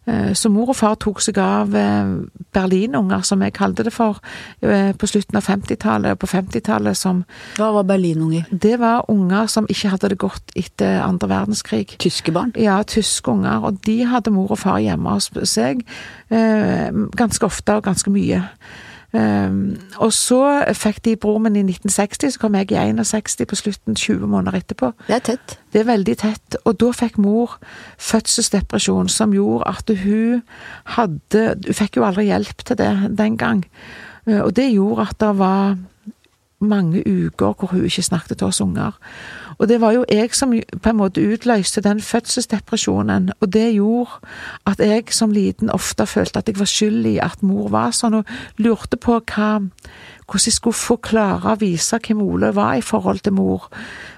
[0.07, 2.12] Eh, så mor og far tok seg av eh,
[2.55, 4.21] berlinunger, som jeg kalte det for,
[4.62, 7.25] eh, på slutten av 50-tallet og på 50-tallet som
[7.59, 8.47] Hva var berlinunger?
[8.51, 11.97] Det var unger som ikke hadde det godt etter andre verdenskrig.
[11.99, 12.55] Tyske barn?
[12.55, 13.66] Ja, tyske unger.
[13.66, 15.83] Og de hadde mor og far hjemme hos seg
[16.27, 18.40] ganske ofte og ganske mye.
[19.17, 20.41] Um, og så
[20.77, 24.59] fikk de broren min i 1960, så kom jeg i 61 på slutten, 20 måneder
[24.59, 24.91] etterpå.
[25.07, 25.55] Det er tett.
[25.73, 26.59] Det er veldig tett.
[26.65, 27.57] Og da fikk mor
[28.03, 30.43] fødselsdepresjon, som gjorde at hun
[30.97, 33.65] hadde Hun fikk jo aldri hjelp til det den gang.
[34.27, 35.77] Uh, og det gjorde at det var
[36.59, 38.97] mange uker hvor hun ikke snakket til oss unger.
[39.59, 44.21] Og det var jo jeg som på en måte utløste den fødselsdepresjonen, og det gjorde
[44.69, 48.21] at jeg som liten ofte følte at jeg var skyld i at mor var sånn,
[48.21, 49.51] og lurte på hva,
[50.27, 53.71] hvordan jeg skulle få klare å vise hvem Ole var i forhold til mor.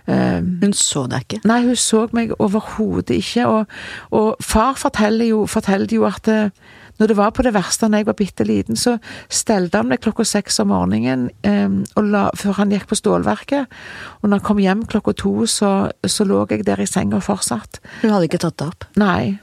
[0.08, 1.42] Um, hun så deg ikke?
[1.48, 3.78] Nei, hun så meg overhodet ikke, og,
[4.16, 8.00] og far forteller jo, forteller jo at uh, når det var på det verste da
[8.00, 8.96] jeg var bitte liten, så
[9.30, 13.74] stelte han meg klokka seks om morgenen um, la, før han gikk på stålverket.
[14.20, 17.80] Og når han kom hjem klokka to, så, så lå jeg der i senga fortsatt.
[18.02, 18.88] Hun hadde ikke tatt det opp?
[19.00, 19.38] Nei.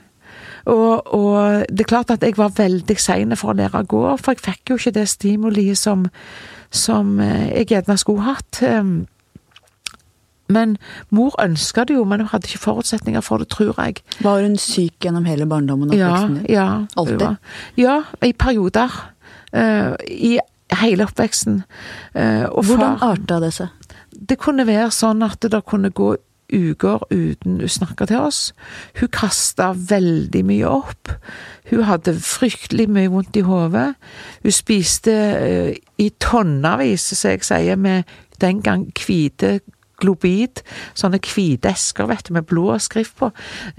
[0.66, 4.06] Og, og, det er klart at jeg var veldig sein for å lære å gå,
[4.18, 6.08] for jeg fikk jo ikke det stimuliet som,
[6.74, 8.64] som eh, jeg gjerne skulle hatt.
[10.48, 10.78] Men
[11.10, 14.04] mor ønska det jo, men hun hadde ikke forutsetninger for det, tror jeg.
[14.22, 16.38] Var hun syk gjennom hele barndommen og oppveksten?
[16.50, 16.68] Ja, ja.
[16.98, 17.26] Alltid?
[17.82, 18.94] Ja, i perioder.
[19.56, 20.38] Uh, I
[20.82, 21.64] hele oppveksten.
[22.16, 23.98] Uh, Hvordan far, arta det seg?
[24.16, 26.16] Det kunne være sånn at det kunne gå
[26.54, 28.42] uker uten hun snakka til oss.
[29.00, 31.10] Hun kasta veldig mye opp.
[31.72, 33.96] Hun hadde fryktelig mye vondt i hodet.
[34.44, 38.04] Hun spiste uh, i tonnevis, som jeg sier, med
[38.44, 39.60] den gang hvite
[40.02, 40.62] globid,
[40.98, 43.32] sånne hvite esker, vet du, med blå skrift på.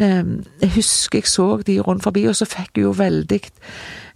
[0.03, 3.41] Ehm, jeg husker jeg så de rundt forbi, og så fikk jeg jo veldig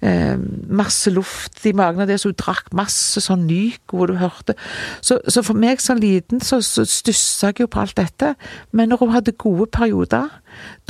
[0.06, 0.44] ehm,
[0.80, 4.56] masse luft i magen av det, så hun drakk masse sånn nyk, hvor du hørte.
[5.00, 8.34] Så, så for meg som liten, så, så stussa jeg jo på alt dette,
[8.72, 10.30] men når hun hadde gode perioder,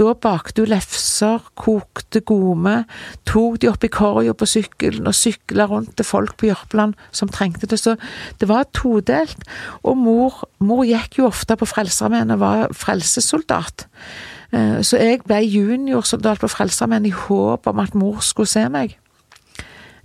[0.00, 2.84] da bakte hun lefser, kokte gome,
[3.28, 7.30] tok de opp i korja på sykkelen og sykla rundt til folk på Jørpeland som
[7.32, 7.80] trengte det.
[7.80, 7.96] Så
[8.40, 9.44] det var todelt.
[9.84, 13.86] Og mor, mor gikk jo ofte på Frelsesarmeen og var frelsessoldat.
[14.52, 18.96] Eh, så jeg ble juniorsoldat på Frelsesarmeen i håp om at mor skulle se meg.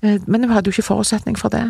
[0.06, 1.66] Eh, men hun hadde jo ikke forutsetning for det.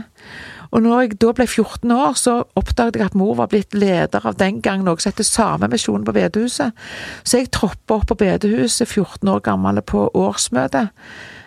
[0.76, 4.26] Og når jeg da ble 14 år, så oppdaget jeg at mor var blitt leder
[4.26, 6.76] av den gang noe som heter Samemisjonen på bedehuset.
[7.24, 10.92] Så jeg troppa opp på bedehuset 14 år gammel på årsmøtet.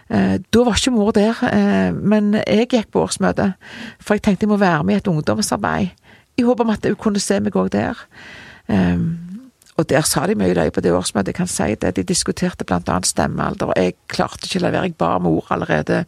[0.09, 3.55] Eh, da var ikke mor der, eh, men jeg gikk på årsmøtet,
[4.01, 5.89] for jeg tenkte jeg må være med i et ungdomsarbeid.
[6.39, 7.99] I håp om at hun kunne se meg òg der.
[9.79, 11.95] Og der sa de mye løye på det årsmøtet, jeg kan si det.
[11.97, 14.91] De diskuterte annet stemmealder, og jeg klarte ikke å la være.
[14.91, 16.01] Jeg ba mor allerede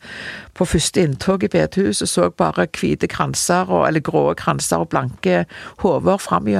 [0.59, 5.45] på første inntog i bedehuset, så bare hvite kranser, og, eller grå kranser og blanke
[5.85, 6.51] hoder fram.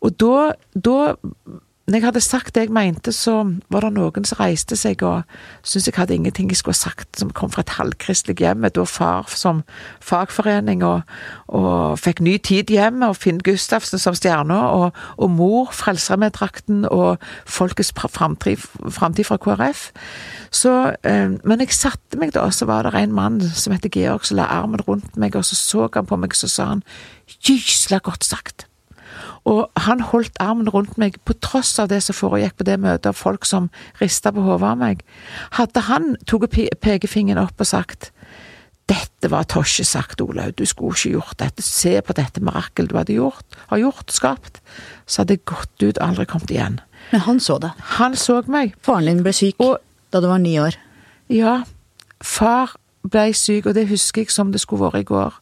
[0.00, 0.98] Og da, da
[1.90, 3.32] når jeg hadde sagt det jeg mente, så
[3.70, 5.24] var det noen som reiste seg og
[5.66, 8.76] syntes jeg hadde ingenting jeg skulle ha sagt som kom fra et halvkristelig hjem, med
[8.78, 9.64] da far som
[9.98, 11.02] fagforening, og,
[11.48, 17.18] og fikk ny tid hjemme, og Finn Gustavsen som stjerne, og, og mor, Frelsesarmeen-drakten og
[17.42, 19.90] Folkets framtid fra KrF.
[20.54, 24.30] Så, øh, men jeg satte meg da, så var det en mann som heter Georg,
[24.30, 26.82] som la armen rundt meg, og så så han på meg, så sa han
[27.26, 28.69] 'gysla godt sagt'.
[29.48, 33.08] Og han holdt armen rundt meg på tross av det som foregikk på det møtet,
[33.08, 35.04] av folk som rista på hodet av meg.
[35.56, 38.10] Hadde han tatt pekefingeren opp og sagt
[38.90, 42.96] dette var tosje sagt, Olaug, du skulle ikke gjort dette, se på dette mirakelet du
[42.98, 44.58] hadde gjort, har gjort, skapt,
[45.06, 46.80] så hadde det gått ut aldri kommet igjen.
[47.12, 47.70] Men han så det.
[48.00, 48.74] Han så meg.
[48.82, 49.78] Faren din ble syk Og-
[50.10, 50.74] da du var ni år.
[51.28, 51.62] Ja,
[52.20, 52.74] far
[53.06, 55.34] ble syk, og det husker jeg som det skulle vært i går.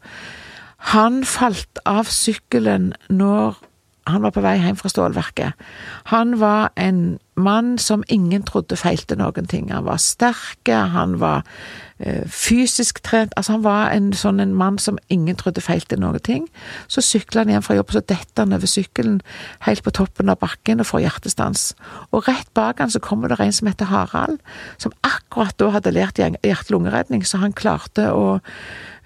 [0.93, 3.57] Han falt av sykkelen når
[4.09, 5.69] han var på vei hjem fra stålverket.
[6.13, 9.71] Han var en mann som ingen trodde feilte noen ting.
[9.71, 11.45] Han var sterk, han var
[11.99, 13.33] eh, fysisk trent.
[13.37, 16.49] Altså, han var en sånn en mann som ingen trodde feilte noen ting.
[16.91, 19.21] Så sykla han hjem fra jobb, så detter han over sykkelen
[19.67, 21.71] helt på toppen av bakken og får hjertestans.
[22.11, 24.43] Og rett bak han så kommer det en som heter Harald,
[24.83, 28.39] som akkurat da hadde lært hjert- hjerte-lungeredning, så han klarte å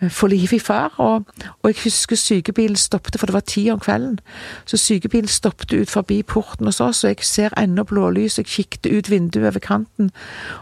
[0.02, 0.94] eh, livet liv i far.
[0.98, 1.24] Og,
[1.62, 4.18] og jeg husker sykebilen stoppet, for det var ti om kvelden.
[4.64, 8.38] Så sykebilen stoppet ut forbi porten hos oss, og jeg ser ennå blålys.
[8.38, 10.10] Jeg kikket ut vinduet over kanten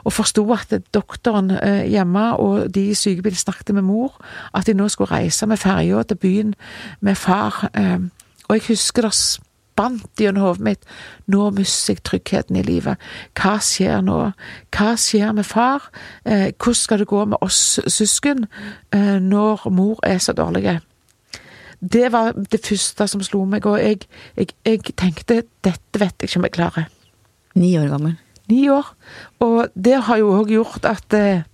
[0.04, 4.16] og forsto at doktoren eh, hjemme og de i sykebilen snakket med mor,
[4.54, 6.54] at de nå skulle reise med ferja til byen
[7.00, 7.70] med far.
[7.74, 7.98] Eh,
[8.48, 9.14] og jeg husker det
[9.80, 10.86] spant gjennom hodet mitt.
[11.30, 13.00] Nå mister jeg tryggheten i livet.
[13.38, 14.18] Hva skjer nå?
[14.74, 15.88] Hva skjer med far?
[16.24, 18.46] Eh, hvordan skal det gå med oss søsken
[18.92, 20.80] eh, når mor er så dårlig?
[21.80, 24.04] Det var det første som slo meg, og jeg,
[24.36, 26.90] jeg, jeg tenkte dette vet jeg ikke om jeg klarer.
[27.56, 28.18] Ni år gammel.
[28.50, 28.92] Ni år.
[29.40, 31.46] Og det har jo òg gjort at eh,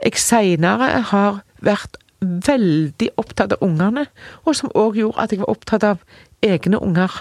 [0.00, 4.08] jeg seinere har vært veldig opptatt av ungene,
[4.46, 6.00] og som òg gjorde at jeg var opptatt av
[6.42, 7.12] egne unger.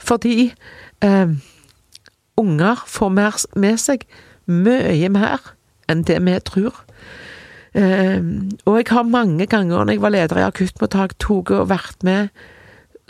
[0.00, 0.52] Fordi
[1.04, 1.34] eh,
[2.40, 4.06] unger får mer, med seg
[4.50, 5.52] mye mer
[5.90, 6.78] enn det vi tror.
[7.76, 8.22] Eh,
[8.64, 12.32] og jeg har mange ganger når jeg var leder i akuttmottak, tatt og vært med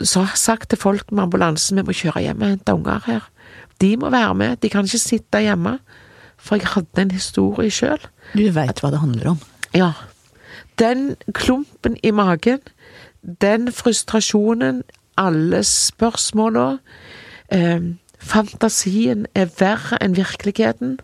[0.05, 3.03] så har jeg sagt til folk med ambulansen vi må kjøre hjem og hente unger
[3.05, 3.27] her.
[3.81, 5.77] De må være med, de kan ikke sitte hjemme.
[6.41, 8.01] For jeg hadde en historie sjøl.
[8.33, 9.41] Du veit hva det handler om.
[9.77, 9.91] Ja.
[10.81, 12.63] Den klumpen i magen,
[13.21, 14.81] den frustrasjonen,
[15.19, 16.67] alle spørsmåla
[17.51, 20.99] eh, Fantasien er verre enn virkeligheten,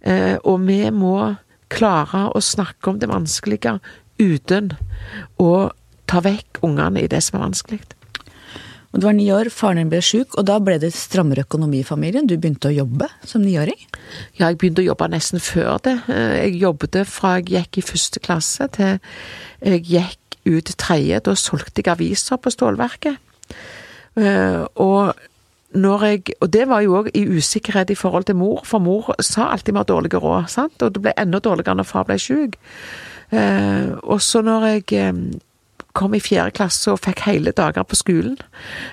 [0.00, 1.36] eh, og vi må
[1.70, 3.76] klare å snakke om det vanskelige
[4.20, 4.72] uten
[5.36, 5.70] å
[6.10, 7.82] ta vekk ungene i det som er vanskelig.
[8.90, 11.86] Du var ni år, faren din ble sjuk, og da ble det strammere økonomi i
[11.86, 12.26] familien.
[12.26, 13.78] Du begynte å jobbe som niåring.
[14.34, 15.94] Ja, jeg begynte å jobbe nesten før det.
[16.10, 18.98] Eh, Jeg jobbet fra jeg gikk i første klasse til
[19.62, 21.20] jeg gikk ut tredje.
[21.26, 23.18] Da solgte jeg aviser på stålverket.
[24.16, 25.14] Eh, Og
[25.74, 29.14] når jeg, og det var jo òg i usikkerhet i forhold til mor, for mor
[29.22, 30.82] sa alltid vi har dårlige råd, sant?
[30.82, 32.56] og det ble enda dårligere når far ble syk.
[33.32, 35.12] Eh, Og så når jeg eh,
[35.94, 38.36] kom i fjerde klasse og fikk hele dager på skolen,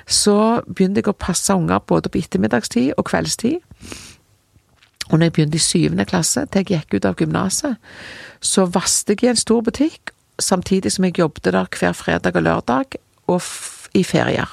[0.05, 3.57] så begynte jeg å passe unger både på ettermiddagstid og kveldstid.
[5.09, 7.75] Og når jeg begynte i syvende klasse, til jeg gikk ut av gymnaset,
[8.41, 12.45] så vasket jeg i en stor butikk, samtidig som jeg jobbet der hver fredag og
[12.45, 13.41] lørdag, og
[13.97, 14.51] i ferier.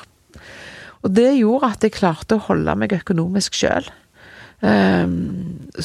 [1.04, 3.90] Og det gjorde at jeg klarte å holde meg økonomisk sjøl.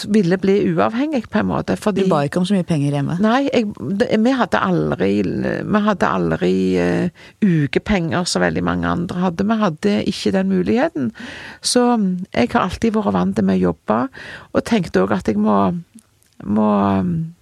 [0.07, 1.75] ville bli uavhengig, på en måte.
[1.75, 3.17] Fordi Du ba ikke om så mye penger hjemme.
[3.19, 7.09] Nei, jeg, det, vi hadde aldri Vi hadde aldri uh,
[7.43, 9.43] ukepenger som veldig mange andre hadde.
[9.43, 11.11] Vi hadde ikke den muligheten.
[11.59, 11.83] Så
[12.31, 13.99] jeg har alltid vært vant med å jobbe,
[14.53, 15.59] og tenkte òg at jeg må,
[16.47, 16.69] må
[17.03, 17.35] um,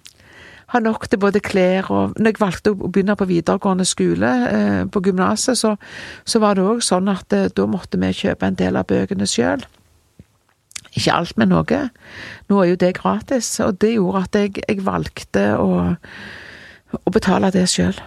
[0.73, 4.83] ha nok til både klær og Når jeg valgte å begynne på videregående skole, eh,
[4.91, 5.75] på gymnaset, så,
[6.27, 9.27] så var det òg sånn at eh, da måtte vi kjøpe en del av bøkene
[9.29, 9.63] sjøl.
[10.91, 11.81] Ikke alt, men noe.
[12.49, 15.95] Nå er jo det gratis, og det gjorde at jeg, jeg valgte å,
[16.99, 17.99] å betale det sjøl.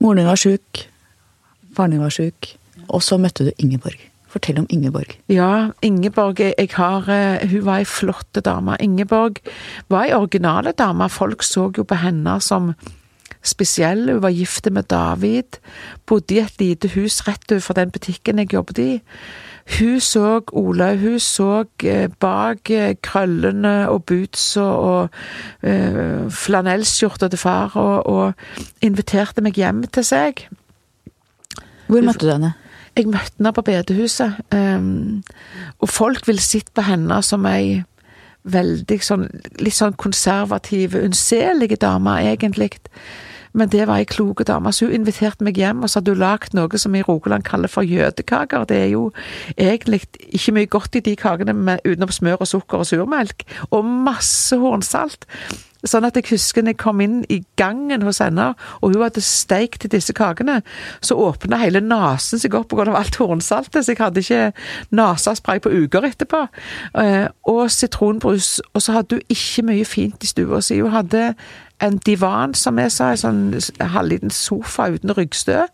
[0.00, 0.86] Moren din var sjuk,
[1.76, 2.54] faren din var sjuk,
[2.86, 4.05] og så møtte du Ingeborg.
[4.36, 5.16] Fortell om Ingeborg.
[5.32, 8.76] Ja, Ingeborg jeg, har, eh, Hun var ei flott dame.
[8.80, 9.40] Ingeborg
[9.88, 11.08] var ei originale dame.
[11.08, 12.74] Folk så jo på henne som
[13.42, 14.10] spesiell.
[14.10, 15.58] Hun var gift med David.
[16.06, 19.02] Bodde i et lite hus rett overfor den butikken jeg jobbet i.
[19.78, 25.08] Hun så Olaug, hun så eh, bak eh, krøllene og bootsa og
[25.66, 28.32] uh, flanellskjorta til far, og, og
[28.80, 30.46] inviterte meg hjem til seg.
[31.88, 32.52] Hvor møtte du henne?
[32.96, 35.22] Jeg møtte henne på bedehuset, um,
[35.84, 37.82] og folk ville sett på henne som ei
[38.46, 39.26] veldig sånn
[39.60, 42.78] litt sånn konservativ, unnselig dame, egentlig.
[43.56, 46.54] Men det var ei klok dame, så hun inviterte meg hjem, og sa du lagd
[46.56, 48.66] noe som i Rogaland kaller for jødekaker.
[48.68, 49.06] Det er jo
[49.56, 54.56] egentlig ikke mye godt i de kakene utenom smør og sukker og surmelk, og masse
[54.60, 55.24] hornsalt.
[55.86, 59.24] Sånn at jeg husker når jeg kom inn i gangen hos henne, og hun hadde
[59.24, 60.60] steikt disse kakene,
[61.04, 62.88] så åpna hele nesen seg opp pga.
[62.96, 64.52] alt hornsaltet, så jeg hadde ikke
[64.96, 66.46] nesespray på uker etterpå.
[67.02, 68.60] Eh, og sitronbrus.
[68.74, 70.80] Og så hadde hun ikke mye fint i stua si.
[70.80, 71.34] Hun hadde
[71.80, 75.66] en divan, som jeg sa, en sånn halvliten sofa uten ryggstø.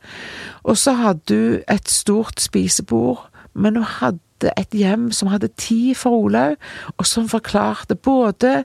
[0.65, 5.95] Og så hadde hun et stort spisebord, men hun hadde et hjem som hadde tid
[5.99, 6.57] for Olaug,
[6.99, 8.65] og som forklarte både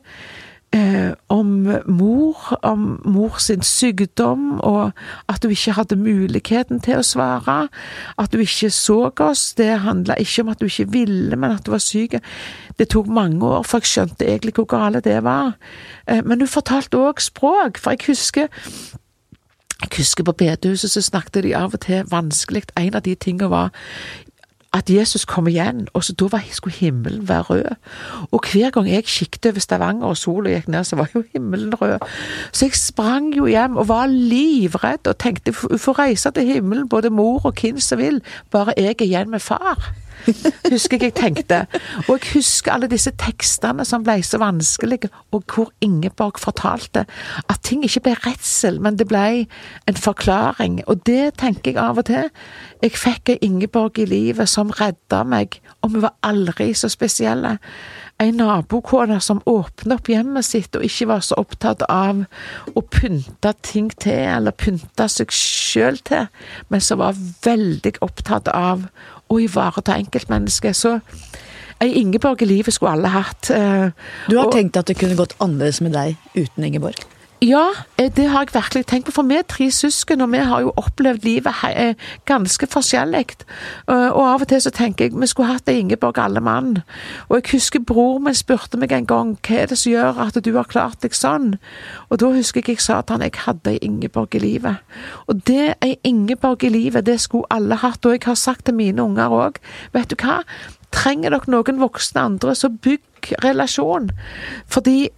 [0.76, 1.48] eh, om
[1.86, 4.92] mor, om mor sin sykdom, og
[5.30, 7.58] at hun ikke hadde muligheten til å svare.
[8.18, 9.00] At hun ikke så
[9.30, 9.54] oss.
[9.58, 12.20] Det handla ikke om at hun ikke ville, men at hun var syk.
[12.80, 15.58] Det tok mange år, for jeg skjønte egentlig hvor gale det var.
[16.08, 18.48] Eh, men hun fortalte òg språk, for jeg husker
[19.78, 22.64] jeg husker på bedehuset så snakket de av og til vanskelig.
[22.78, 23.70] En av de tingene var
[24.74, 27.76] at Jesus kom igjen, og så da var, skulle himmelen være rød.
[28.32, 31.76] Og hver gang jeg kikket over Stavanger og sola gikk ned, så var jo himmelen
[31.76, 32.00] rød.
[32.52, 36.90] Så jeg sprang jo hjem og var livredd og tenkte hun får reise til himmelen,
[36.90, 39.94] både mor og hvem som vil, bare jeg er igjen med far.
[40.72, 41.60] Husker jeg jeg tenkte.
[42.08, 47.06] Og jeg husker alle disse tekstene som ble så vanskelige, og hvor Ingeborg fortalte
[47.48, 49.46] at ting ikke ble redsel, men det ble
[49.88, 50.82] en forklaring.
[50.88, 52.32] Og det tenker jeg av og til.
[52.84, 57.58] Jeg fikk ei Ingeborg i livet som redda meg, og vi var aldri så spesielle.
[58.20, 62.24] En nabokone som åpnet opp hjemmet sitt og ikke var så opptatt av
[62.74, 66.26] å pynte ting til, eller pynte seg sjøl til,
[66.74, 68.88] men som var veldig opptatt av
[69.28, 70.76] å ivareta enkeltmennesket.
[70.78, 70.98] Så
[71.84, 73.52] ei Ingeborg i livet skulle alle hatt.
[73.54, 73.90] Eh,
[74.30, 77.06] du har og, tenkt at det kunne gått annerledes med deg uten Ingeborg?
[77.42, 77.68] Ja,
[77.98, 79.12] eh, det har jeg virkelig tenkt på.
[79.12, 81.94] For vi er tre søsken, og vi har jo opplevd livet eh,
[82.26, 83.26] ganske forskjellig.
[83.88, 86.80] Og av og til så tenker jeg vi skulle hatt ei Ingeborg alle mann.
[87.30, 90.40] Og jeg husker bror min spurte meg en gang hva er det som gjør at
[90.42, 91.60] du har klart deg sånn.
[92.10, 94.82] Og da husker jeg jeg sa til han jeg hadde ei Ingeborg i livet.
[95.28, 98.06] Og det ei Ingeborg i livet, det skulle alle hatt.
[98.06, 99.62] Og jeg har sagt til mine unger òg,
[99.94, 100.42] vet du hva,
[100.90, 104.10] trenger dere noen voksne andre, så bygg relasjon.
[104.66, 105.12] Fordi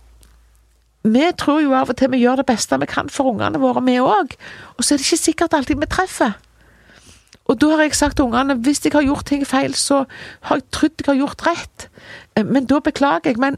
[1.04, 3.84] vi tror jo av og til vi gjør det beste vi kan for ungene våre,
[3.86, 4.36] vi òg.
[4.78, 6.36] Og så er det ikke sikkert alltid vi treffer.
[7.50, 10.04] Og da har jeg sagt til ungene hvis jeg har gjort ting feil, så
[10.48, 11.88] har jeg trodd jeg har gjort rett.
[12.36, 13.40] Eh, men da beklager jeg.
[13.42, 13.58] Men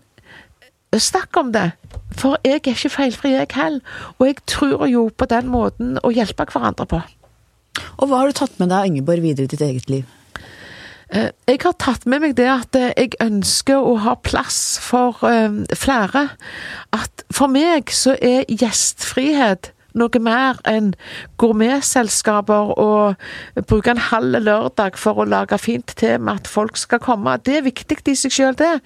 [0.62, 1.72] eh, snakk om det.
[2.16, 3.82] For jeg er ikke feilfri, jeg heller.
[4.20, 7.02] Og jeg tror jo på den måten å hjelpe hverandre på.
[7.98, 10.08] Og hva har du tatt med deg Ingeborg videre i ditt eget liv?
[11.12, 15.20] Eh, jeg har tatt med meg det at eh, jeg ønsker å ha plass for
[15.28, 16.30] eh, flere.
[16.95, 20.93] At for meg så er gjestfrihet noe mer enn
[21.41, 23.20] gourmetselskaper og
[23.68, 27.36] bruke en halv lørdag for å lage fint til med at folk skal komme.
[27.43, 28.78] Det er viktig i seg selv, det.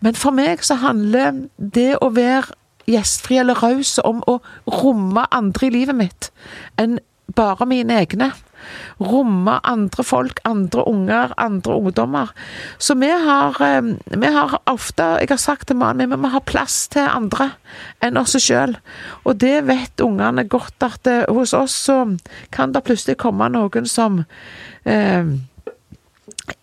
[0.00, 2.56] Men for meg så handler det å være
[2.88, 4.38] gjestfri eller raus om å
[4.80, 6.32] romme andre i livet mitt
[6.80, 6.98] enn
[7.36, 8.32] bare mine egne
[9.00, 12.32] romme andre folk, andre unger, andre ungdommer.
[12.78, 13.80] Så vi har, eh,
[14.16, 17.52] vi har ofte Jeg har sagt til mannen min vi må ha plass til andre
[18.02, 18.76] enn oss sjøl.
[19.24, 22.18] Og det vet ungene godt, at det, eh, hos oss så
[22.50, 24.24] kan det plutselig komme noen som
[24.84, 25.24] eh,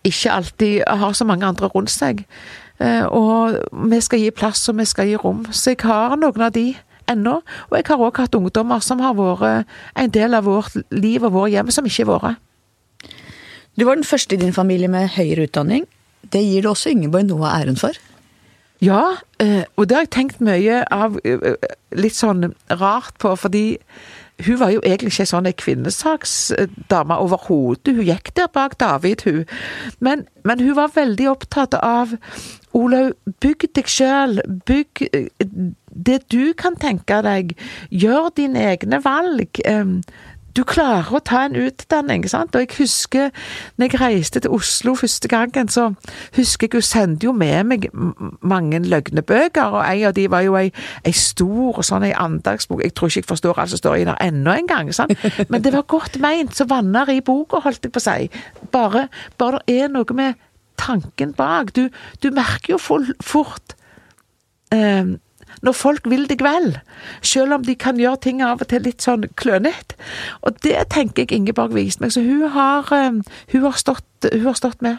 [0.04, 2.24] ikke alltid har så mange andre rundt seg.
[2.80, 3.58] Eh, og
[3.90, 5.44] vi skal gi plass, og vi skal gi rom.
[5.50, 6.72] Så jeg har noen av de
[7.14, 7.40] ennå.
[7.70, 11.36] Og jeg har òg hatt ungdommer som har vært en del av vårt liv og
[11.36, 12.34] vårt hjem, som ikke er våre.
[13.78, 15.86] Du var den første i din familie med høyere utdanning.
[16.32, 17.96] Det gir du også Ingeborg noe av æren for?
[18.82, 21.54] Ja, eh, og det har jeg tenkt mye av eh,
[21.94, 22.50] litt sånn
[22.80, 23.78] rart på, fordi
[24.42, 27.92] hun var jo egentlig ikke sånn en kvinnesaksdame overhodet.
[27.94, 29.44] Hun gikk der bak David, hun.
[30.00, 32.16] Men, men hun var veldig opptatt av
[32.74, 34.40] Olaug, bygg deg sjøl.
[34.66, 35.28] Bygg eh,
[35.94, 37.56] det du kan tenke deg.
[37.90, 39.62] Gjør dine egne valg.
[40.52, 42.52] Du klarer å ta en utdanning, sant.
[42.52, 43.30] Og jeg husker
[43.80, 45.86] når jeg reiste til Oslo første gangen, så
[46.36, 47.86] husker jeg hun sendte jo med meg
[48.44, 50.66] mange løgnebøker, og en av de var jo ei,
[51.08, 52.84] ei stor sånn ei andagsbok.
[52.84, 55.16] Jeg tror ikke jeg forstår alt som står i der ennå engang, sant.
[55.48, 56.52] Men det var godt meint.
[56.56, 58.28] Så vanner i boka, holdt jeg på å si.
[58.74, 59.06] Bare,
[59.40, 60.40] bare det er noe med
[60.76, 61.72] tanken bak.
[61.76, 61.86] Du,
[62.20, 62.80] du merker jo
[63.24, 63.76] fort
[64.74, 65.16] eh,
[65.62, 66.74] når folk vil deg vel,
[67.22, 69.96] selv om de kan gjøre ting av og til litt sånn klønete.
[70.42, 73.22] Og det tenker jeg Ingeborg viste meg, så hun har, eh,
[73.54, 74.98] hun har, stått, hun har stått, med.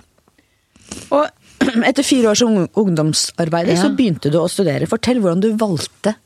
[1.12, 1.28] Og
[1.90, 3.80] etter fire års ungdomsarbeid ja.
[3.80, 4.90] så begynte du å studere.
[4.90, 6.18] Fortell hvordan du valgte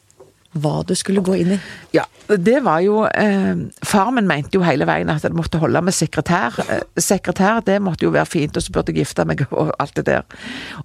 [0.57, 1.57] hva du skulle gå inn i?
[1.95, 5.81] Ja, det var jo eh, Far min mente jo hele veien at jeg måtte holde
[5.85, 6.57] med sekretær.
[6.65, 9.97] Eh, sekretær, det måtte jo være fint, og så burde jeg gifte meg og alt
[9.99, 10.25] det der.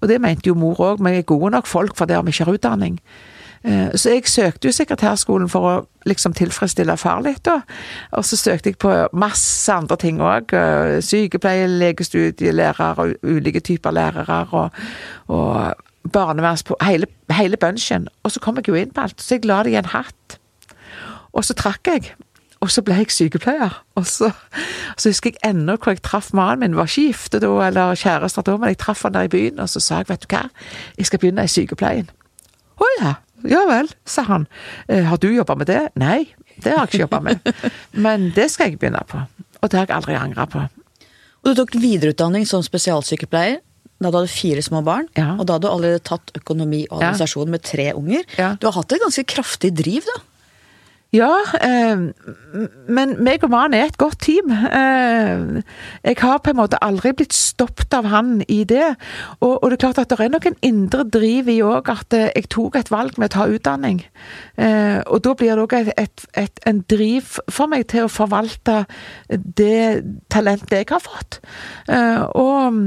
[0.01, 2.49] Og det mente jo mor òg, vi er gode nok folk for det om ikke
[2.49, 2.99] har utdanning.
[3.65, 5.75] Eh, så jeg søkte jo sekretærskolen for å
[6.09, 7.61] liksom tilfredsstille far litt, da.
[8.19, 10.55] Og så søkte jeg på masse andre ting òg.
[11.05, 14.83] Sykepleie, legestudielærer og ulike typer lærere og,
[15.29, 18.09] og barneverns på hele, hele bunchen.
[18.23, 20.39] Og så kom jeg jo inn på alt, så jeg la det i en hatt.
[21.33, 22.13] Og så trakk jeg.
[22.63, 23.75] Og så ble jeg sykepleier.
[23.99, 24.31] Og så,
[24.97, 26.77] så husker jeg ennå hvor jeg traff mannen min.
[26.79, 29.71] Var ikke gifte da, eller kjærester da, men jeg traff han der i byen, og
[29.71, 30.45] så sa jeg, vet du hva,
[30.99, 32.11] jeg skal begynne i sykepleien.
[32.79, 33.15] Å ja,
[33.49, 34.47] ja vel, sa han.
[34.89, 35.83] «Eh, har du jobba med det?
[36.01, 36.27] Nei,
[36.63, 37.53] det har jeg ikke jobba med.
[38.07, 39.21] Men det skal jeg begynne på.
[39.63, 40.63] Og det har jeg aldri angra på.
[41.43, 43.61] Og du tok videreutdanning som spesialsykepleier
[44.03, 45.07] da du hadde fire små barn.
[45.15, 45.37] Ja.
[45.39, 48.25] Og da hadde du allerede tatt økonomi og administrasjon med tre unger.
[48.35, 48.55] Ja.
[48.59, 50.17] Du har hatt et ganske kraftig driv, da.
[51.13, 52.09] Ja, eh,
[52.89, 54.49] men meg og mannen er et godt team.
[54.49, 55.61] Eh,
[56.09, 58.95] jeg har på en måte aldri blitt stoppet av han i det.
[59.45, 62.31] Og, det er klart at det er nok en indre driv i òg at eh,
[62.33, 64.01] jeg tok et valg med å ta utdanning.
[65.13, 68.83] Og da blir det òg en driv for meg til å forvalte
[69.29, 71.41] det talentet jeg har fått.
[72.39, 72.79] Og,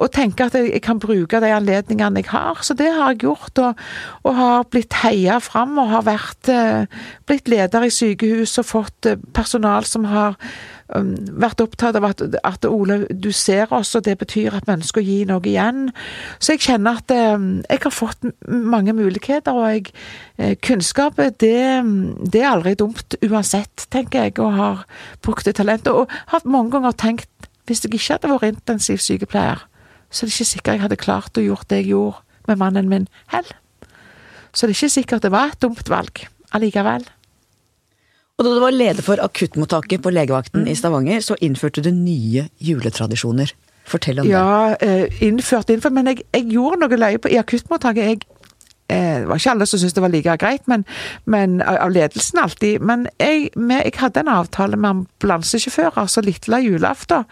[0.00, 2.62] og tenke at jeg kan bruke de anledningene jeg har.
[2.66, 3.86] Så det har jeg gjort, og,
[4.24, 6.54] og har blitt heia fram og har vært
[7.26, 10.36] blitt leder i sykehus og fått eh, personal som har
[10.94, 11.12] um,
[11.42, 15.02] vært opptatt av at, at, Ole, du ser oss, og det betyr at vi ønsker
[15.02, 15.88] å gi noe igjen.
[16.38, 19.94] Så jeg kjenner at um, jeg har fått mange muligheter, og jeg,
[20.38, 24.84] eh, kunnskap det, det, er aldri dumt uansett, tenker jeg, og har
[25.26, 25.92] brukt det talentet.
[25.94, 27.30] Og har mange ganger tenkt
[27.66, 29.66] hvis jeg ikke hadde vært intensivsykepleier,
[30.06, 32.90] så er det ikke sikkert jeg hadde klart å gjort det jeg gjorde med mannen
[32.90, 33.58] min heller.
[34.54, 36.22] Så det er ikke sikkert det var et dumt valg
[36.54, 37.04] allikevel.
[38.36, 42.50] Og da du var leder for akuttmottaket på legevakten i Stavanger, så innførte du nye
[42.60, 43.54] juletradisjoner.
[43.88, 44.42] Fortell om ja,
[44.76, 44.88] det.
[44.90, 45.94] Ja, eh, innført, innført.
[45.96, 48.10] Men jeg, jeg gjorde noe løye på, i akuttmottaket.
[48.10, 48.35] Jeg
[48.88, 50.84] det var ikke alle som syntes det var like greit, men,
[51.24, 52.80] men av ledelsen alltid.
[52.86, 57.26] Men jeg, med, jeg, hadde en avtale med ambulansesjåfører, så lille julaften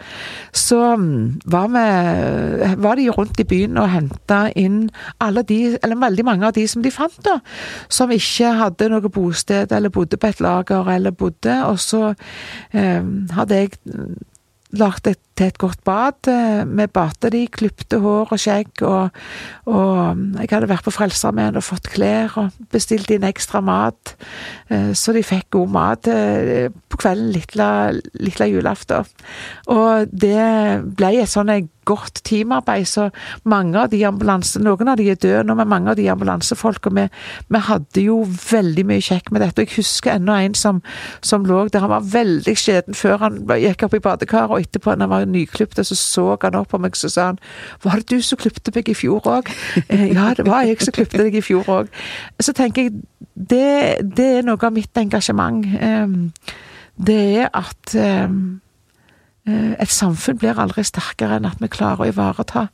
[0.51, 4.89] så mm, var, vi, var de rundt i byen og henta inn
[5.23, 7.39] alle de, eller veldig mange av de som de fant, da,
[7.89, 11.55] som ikke hadde noe bosted, eller bodde på et lager, eller bodde.
[11.69, 12.11] Og så
[12.75, 13.03] eh,
[13.37, 13.77] hadde jeg
[14.75, 16.29] lagd et, til et godt bad.
[16.31, 19.09] Eh, vi badet de, klipte hår og skjegg, og,
[19.67, 24.15] og jeg hadde vært på Frelsesarmeen og fått klær og bestilt inn ekstra mat,
[24.69, 29.07] eh, så de fikk god mat eh, på kvelden lille, julaften.
[29.71, 30.49] Og det
[30.95, 31.51] ble et sånn
[31.85, 33.09] godt teamarbeid, så
[33.45, 36.91] mange av de ambulanse, noen av de er døde nå, men mange av de ambulansefolka
[36.95, 37.05] vi,
[37.53, 39.61] vi, hadde jo veldig mye kjekk med dette.
[39.61, 40.81] Og jeg husker enda en som,
[41.25, 44.95] som lå der, han var veldig skjeden før han gikk opp i badekaret, og etterpå,
[44.95, 47.39] han var nyklipt, så så han opp på meg, så sa han
[47.83, 49.51] Var det du som klipte meg i fjor òg?
[49.89, 51.89] Eh, ja, det var jeg som klipte deg i fjor òg.
[52.39, 52.99] Så tenker jeg,
[53.35, 53.65] det,
[54.15, 55.65] det, er noe av mitt engasjement.
[56.95, 57.95] Det er at
[59.45, 62.67] et samfunn blir aldri sterkere enn at vi klarer å ivareta.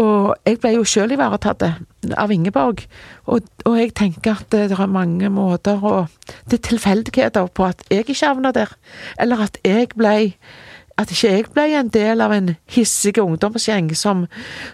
[0.00, 2.84] Og jeg ble jo sjøl ivaretatt av Ingeborg,
[3.26, 6.06] og, og, jeg tenker at det er mange måter å
[6.48, 8.72] Det er tilfeldigheter på at jeg ikke havna der,
[9.20, 10.14] eller at jeg ble
[10.98, 14.24] at ikke jeg ble en del av en hissig ungdomsgjeng som,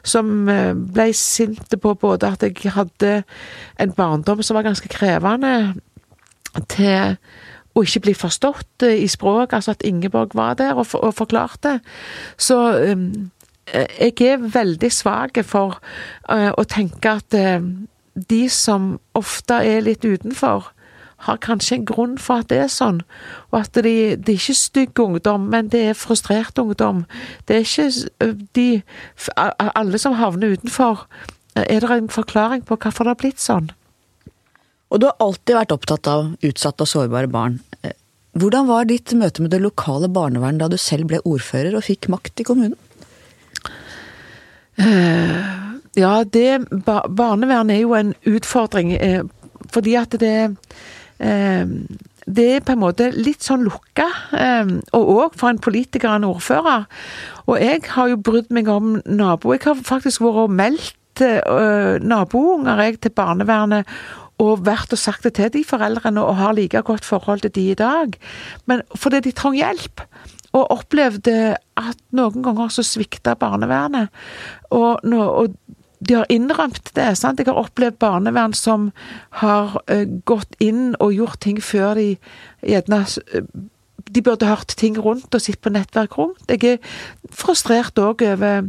[0.06, 3.16] som eh, ble sinte på både at jeg hadde
[3.80, 5.74] en barndom som var ganske krevende,
[6.70, 7.16] til
[7.74, 11.16] å ikke bli forstått eh, i språk, altså at Ingeborg var der og, for, og
[11.18, 11.78] forklarte.
[12.38, 12.58] Så
[12.92, 13.08] um,
[13.74, 15.80] jeg er veldig svak for
[16.28, 17.64] uh, å tenke at uh,
[18.14, 20.70] de som ofte er litt utenfor,
[21.26, 23.02] har kanskje en grunn for at det er sånn.
[23.52, 27.04] Og at de, det er ikke stygg ungdom, men det er frustrert ungdom.
[27.48, 28.68] Det er ikke de
[29.36, 31.06] Alle som havner utenfor,
[31.54, 33.70] er det en forklaring på hvorfor det har blitt sånn.
[34.92, 37.60] Og du har alltid vært opptatt av utsatte og sårbare barn.
[38.34, 42.10] Hvordan var ditt møte med det lokale barnevernet da du selv ble ordfører og fikk
[42.12, 42.78] makt i kommunen?
[45.94, 48.94] Ja, det Barnevernet er jo en utfordring.
[49.74, 50.56] Fordi at det
[51.18, 54.06] det er på en måte litt sånn lukka,
[54.38, 56.86] ehm, og òg for en politiker og en ordfører.
[57.44, 59.58] Og jeg har jo brydd meg om naboer.
[59.58, 63.90] Jeg har faktisk vært og meldt uh, nabounger jeg til barnevernet.
[64.42, 67.68] Og vært og sagt det til de foreldrene, og har like godt forhold til de
[67.70, 68.16] i dag.
[68.66, 70.06] Men fordi de trenger hjelp.
[70.54, 74.10] Og opplevde at noen ganger så svikta barnevernet.
[74.70, 75.54] Og, og
[76.08, 77.10] de har innrømt det.
[77.18, 77.40] sant?
[77.40, 78.90] Jeg har opplevd barnevern som
[79.42, 82.08] har uh, gått inn og gjort ting før de
[82.62, 83.46] gjerne uh,
[84.14, 86.44] De burde hørt ting rundt og sett på nettverk rundt.
[86.50, 86.96] Jeg er
[87.32, 88.68] frustrert òg over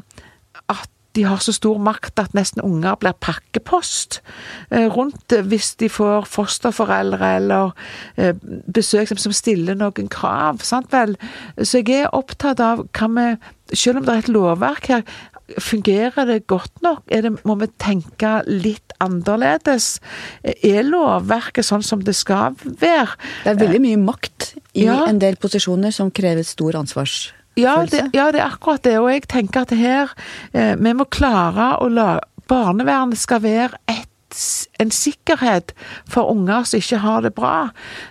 [0.72, 4.20] at de har så stor makt at nesten unger blir pakkepost
[4.72, 7.72] eh, rundt hvis de får fosterforeldre eller
[8.20, 8.36] eh,
[8.76, 10.64] besøk som stiller noen krav.
[10.68, 11.16] sant vel?
[11.62, 13.30] Så jeg er opptatt av hva vi
[13.74, 15.02] Selv om det er et lovverk her,
[15.62, 17.04] fungerer det godt nok?
[17.10, 20.00] Det, må vi tenke litt annerledes?
[20.44, 23.16] Er lovverket sånn som det skal være?
[23.44, 25.04] Det er veldig mye makt i ja.
[25.10, 27.76] en del posisjoner som krever stor ansvars ja
[28.12, 28.98] ja, det, er akkurat det.
[29.00, 30.12] Og jeg tenker at her
[30.52, 34.10] eh, Vi må klare å la Barnevernet skal være et
[34.80, 35.74] en sikkerhet
[36.10, 37.56] for unger som ikke har det bra.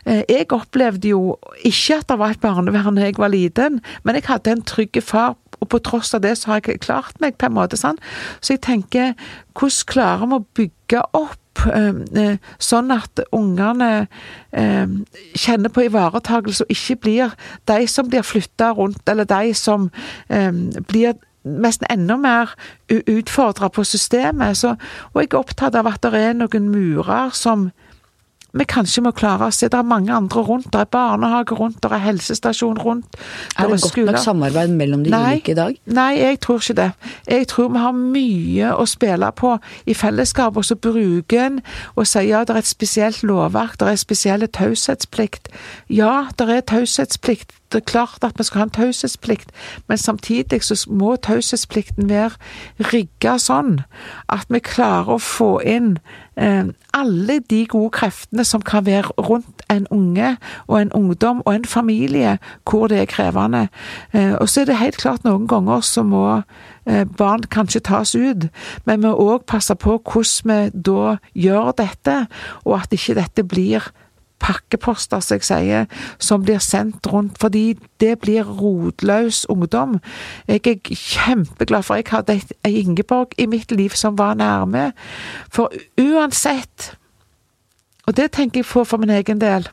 [0.07, 4.19] Eh, jeg opplevde jo ikke at det var et barnevern da jeg var liten, men
[4.19, 5.37] jeg hadde en trygg far.
[5.61, 7.79] Og på tross av det så har jeg klart meg, på en måte.
[7.81, 7.99] sånn.
[8.41, 9.15] Så jeg tenker,
[9.55, 13.91] hvordan klarer vi å bygge opp Eh, eh, sånn at ungene
[14.53, 14.95] eh,
[15.39, 17.37] kjenner på ivaretakelse og ikke blir
[17.71, 19.89] de som blir flytta rundt, eller de som
[20.91, 21.15] blir
[21.45, 22.55] nesten enda mer
[22.89, 24.57] utfordra på systemet.
[24.57, 24.75] Så,
[25.13, 27.71] og jeg er opptatt av at det er noen murer som
[28.55, 29.67] vi kanskje må klare å se.
[29.71, 30.69] Det er mange andre rundt.
[30.73, 33.17] Det er barnehage rundt, det er helsestasjon rundt.
[33.59, 35.81] Er det godt nok samarbeid mellom de nei, ulike i dag?
[35.91, 36.91] Nei, jeg tror ikke det.
[37.27, 39.57] Jeg tror vi har mye å spille på
[39.91, 41.59] i fellesskap, og så bruker en
[41.97, 45.51] og sier ja, det er et spesielt lovverk, det er spesielle taushetsplikt.
[45.91, 49.51] Ja, det er taushetsplikt det er klart at vi skal ha en taushetsplikt,
[49.89, 52.39] men samtidig så må taushetsplikten være
[52.93, 53.81] rigga sånn
[54.33, 55.97] at vi klarer å få inn
[56.39, 61.55] eh, alle de gode kreftene som kan være rundt en unge og en ungdom og
[61.55, 62.37] en familie
[62.71, 63.67] hvor det er krevende.
[64.13, 66.25] Eh, og så er det helt klart noen ganger så må
[66.87, 68.49] eh, barn kanskje tas ut,
[68.87, 72.17] men vi må òg passe på hvordan vi da gjør dette,
[72.65, 73.91] og at ikke dette blir
[74.45, 75.87] pakkeposter, som jeg sier,
[76.23, 79.99] som blir sendt rundt, fordi det blir rotløs ungdom.
[80.49, 84.91] Jeg er kjempeglad for jeg hadde ei Ingeborg i mitt liv som var nærme.
[85.53, 86.93] For uansett,
[88.07, 89.69] og det tenker jeg på for min egen del,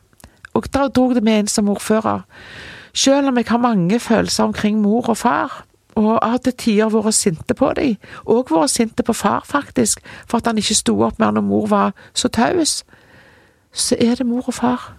[0.54, 2.24] og da dro det med inn som ordfører,
[2.94, 5.64] selv om jeg har mange følelser omkring mor og far,
[5.96, 10.40] og har til tider vært sinte på dem, og vært sinte på far, faktisk, for
[10.40, 12.80] at han ikke sto opp mer når mor var så taus
[13.72, 14.92] så er det mor og far.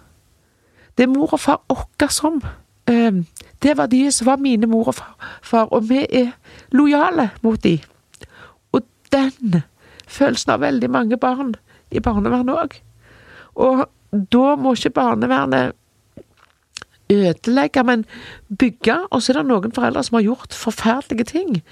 [0.98, 2.42] Det er mor og far åkka som.
[3.62, 4.94] Det var de som var mine mor og
[5.42, 6.34] far, og vi er
[6.72, 7.78] lojale mot de.
[8.72, 9.62] Og den
[10.06, 11.54] følelsen har veldig mange barn
[11.90, 12.76] i barnevernet òg.
[13.54, 15.72] Og da må ikke barnevernet
[17.10, 18.04] ødelegge, men
[18.58, 18.98] bygge.
[19.10, 21.62] Og så er det noen foreldre som har gjort forferdelige ting.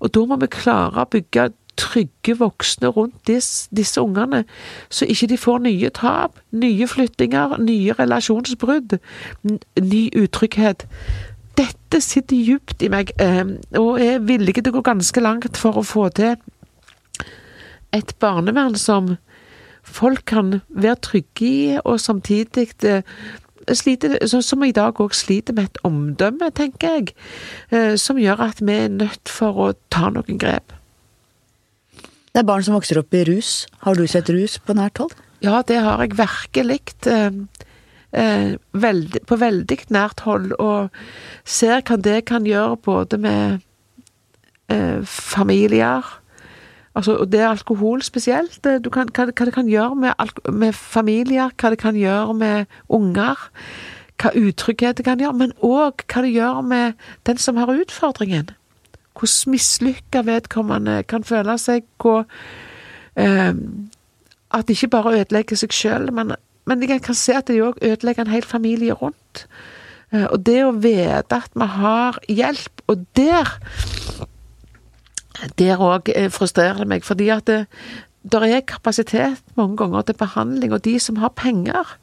[0.00, 1.50] Og da må vi klare å bygge
[1.80, 4.44] trygge voksne rundt disse, disse ungene,
[4.90, 8.98] så ikke de får nye tap, nye flyttinger, nye relasjonsbrudd,
[9.80, 10.86] ny utrygghet.
[11.58, 15.78] Dette sitter djupt i meg, og og er villig til å gå ganske langt for
[15.78, 16.34] å få til
[17.94, 19.16] et barnevern som
[19.84, 23.02] folk kan være trygge i, og samtidig eh,
[23.72, 27.14] sliter, som i dag òg sliter med et omdømme, tenker jeg,
[27.70, 30.74] eh, som gjør at vi er nødt for å ta noen grep.
[32.34, 33.48] Det er barn som vokser opp i rus.
[33.86, 35.12] Har du sett rus på nært hold?
[35.44, 36.80] Ja, det har jeg virkelig.
[37.06, 37.36] Eh,
[38.10, 40.90] eh, veldig, på veldig nært hold, og
[41.46, 43.62] ser hva det kan gjøre både med
[44.68, 46.02] eh, familier
[46.94, 48.60] Altså, og det er alkohol spesielt.
[48.62, 53.48] Kan, hva, hva, det kan gjøre med, med, familier, hva det kan gjøre med unger.
[54.22, 56.94] Hva utrygghet det kan gjøre, men òg hva det gjør med
[57.26, 58.52] den som har utfordringen
[59.14, 62.24] hvordan mislykka vedkommende kan føle seg, hvor
[63.16, 63.54] eh,
[64.54, 66.34] at de ikke bare ødelegger seg sjøl, men,
[66.66, 69.46] men jeg kan se at de òg ødelegger en hel familie rundt.
[70.12, 73.58] Eh, og det å vite at vi har hjelp, og der
[75.58, 77.66] Der òg eh, frustrerer det meg, fordi at det,
[78.22, 81.98] der er kapasitet mange ganger til behandling, og de som har penger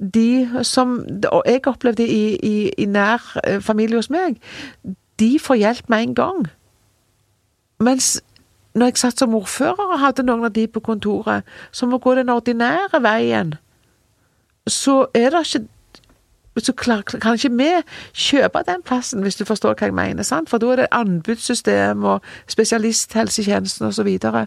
[0.00, 4.40] de som Og jeg opplevde i, i, i nær eh, familie hos meg
[5.20, 6.46] de får hjelp med en gang.
[7.80, 8.18] Mens
[8.74, 12.14] når jeg satt som ordfører og hadde noen av de på kontoret som må gå
[12.18, 13.54] den ordinære veien,
[14.70, 15.66] så er det ikke
[16.60, 17.68] så kan ikke vi
[18.12, 20.22] kjøpe den plassen, hvis du forstår hva jeg mener.
[20.22, 20.50] sant?
[20.50, 24.08] For da er det anbudssystem og spesialisthelsetjenesten osv.
[24.08, 24.46] Og, så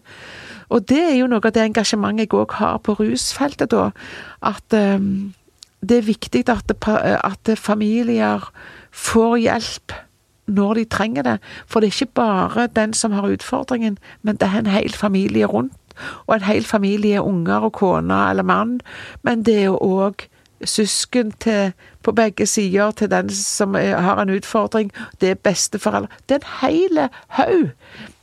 [0.69, 3.89] og det er jo noe av det engasjementet jeg òg har på rusfeltet, da.
[4.41, 5.33] At um,
[5.81, 6.75] det er viktig at,
[7.23, 8.51] at familier
[8.91, 9.95] får hjelp
[10.47, 11.37] når de trenger det.
[11.67, 15.45] For det er ikke bare den som har utfordringen, men det er en hel familie
[15.45, 15.73] rundt.
[16.27, 18.79] Og en hel familie, unger og kone eller mann.
[19.23, 20.27] Men det er òg
[20.65, 21.73] søsken til,
[22.03, 24.91] på begge sider til den som er, har en utfordring.
[25.21, 26.07] Det er besteforeldre.
[26.29, 27.69] Det er en hel haug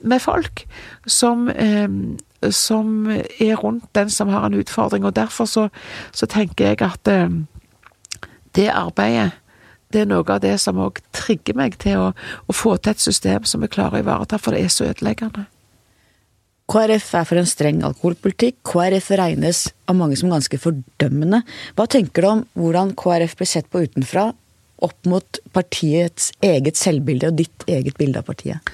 [0.00, 0.66] med folk
[1.06, 1.88] som, eh,
[2.50, 3.10] som
[3.40, 5.04] er rundt den som har en utfordring.
[5.04, 5.68] Og derfor så,
[6.12, 7.30] så tenker jeg at eh,
[8.54, 9.30] det arbeidet
[9.90, 12.10] det er noe av det som òg trigger meg til å,
[12.46, 15.46] å, få til et system som vi klarer å ivareta, for det er så ødeleggende.
[16.70, 18.60] KrF er for en streng alkoholpolitikk.
[18.66, 21.42] KrF regnes av mange som ganske fordømmende.
[21.74, 24.28] Hva tenker du om hvordan KrF blir sett på utenfra
[24.84, 28.72] opp mot partiets eget selvbilde og ditt eget bilde av partiet?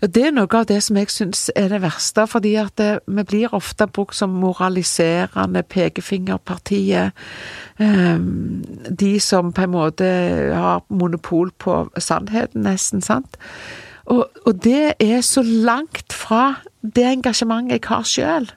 [0.00, 2.26] Ja, Det er noe av det som jeg syns er det verste.
[2.26, 7.12] fordi at det, vi blir ofte brukt som moraliserende pekefingerpartiet.
[7.78, 10.04] Um, de som på en måte
[10.54, 13.02] har monopol på sannheten, nesten.
[13.02, 13.36] sant?
[14.08, 18.50] Og, og, det er så langt fra det engasjementet jeg har sjøl,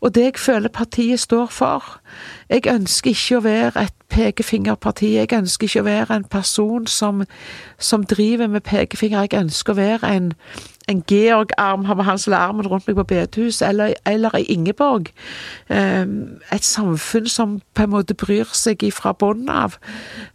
[0.00, 2.00] og det jeg føler partiet står for.
[2.48, 7.22] Jeg ønsker ikke å være et pekefingerparti, jeg ønsker ikke å være en person som,
[7.78, 10.32] som driver med pekefinger, jeg ønsker å være en,
[10.88, 15.08] en Georg-arm, har han som armen rundt meg på bedehuset, eller, eller i Ingeborg.
[15.70, 19.80] Um, et samfunn som på en måte bryr seg ifra bunnen av.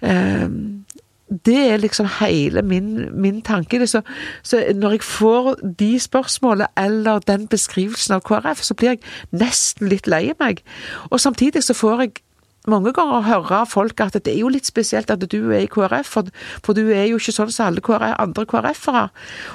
[0.01, 0.84] Um,
[1.29, 3.87] det er liksom hele min, min tanke.
[3.87, 4.01] Så,
[4.43, 9.01] så, når jeg får de spørsmålene eller den beskrivelsen av KrF, så blir jeg
[9.31, 10.61] nesten litt lei meg.
[11.09, 12.11] Og samtidig så får jeg
[12.67, 16.07] mange ganger høre folk at det er jo litt spesielt at du er i KrF,
[16.17, 16.29] for,
[16.65, 19.03] for du er jo ikke sånn som alle KrF, andre KrF-ere.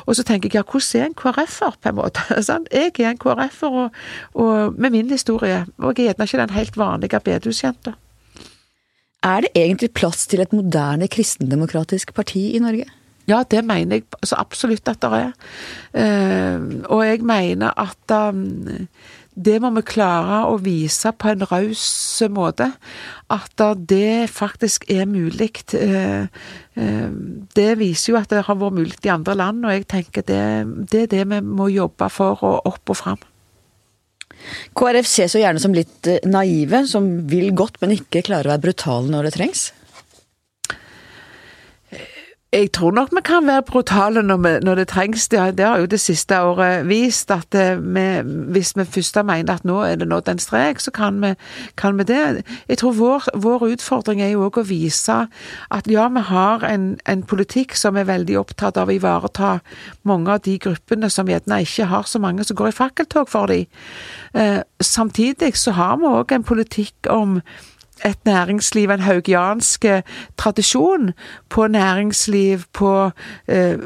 [0.06, 2.26] Og så tenker jeg ja, hvordan er en KrF-er, på en måte?
[2.80, 3.98] Jeg er en KrF-er og,
[4.34, 7.92] og, med min historie, og jeg er gjerne ikke den helt vanlige bedehusjenta.
[9.20, 12.86] Er det egentlig plass til et moderne kristendemokratisk parti i Norge?
[13.28, 15.32] Ja, det mener jeg så absolutt at det er.
[15.94, 18.88] Uh, og jeg mener at um,
[19.36, 21.84] det må vi klare å vise på en raus
[22.32, 22.72] måte.
[23.30, 23.62] At
[23.92, 25.52] det faktisk er mulig.
[25.76, 26.26] Uh,
[27.54, 30.44] det viser jo at det har vært mulig i andre land, og jeg tenker det,
[30.90, 33.29] det er det vi må jobbe for, og opp og fram.
[34.78, 38.54] KrF ses jo gjerne som litt eh, naive, som vil godt, men ikke klarer å
[38.54, 39.68] være brutale når det trengs?
[42.52, 45.28] Jeg tror nok vi kan være brutale når, vi, når det trengs.
[45.28, 48.06] Det, det, har jo det siste året vist at eh, vi,
[48.50, 51.30] hvis vi først ment at nå er det nådd en strek, så kan vi,
[51.78, 52.42] kan vi, det.
[52.68, 55.20] Jeg tror vår, vår utfordring er jo òg å vise
[55.70, 59.60] at ja, vi har en, en, politikk som er veldig opptatt av å ivareta
[60.02, 63.46] mange av de gruppene som gjerne ikke har så mange som går i fakkeltog for
[63.46, 63.70] dem.
[64.34, 67.38] Eh, samtidig så har vi òg en politikk om
[68.04, 70.02] et næringsliv, en haugiansk eh,
[70.36, 71.12] tradisjon
[71.48, 73.10] på næringsliv, på,
[73.48, 73.78] eh,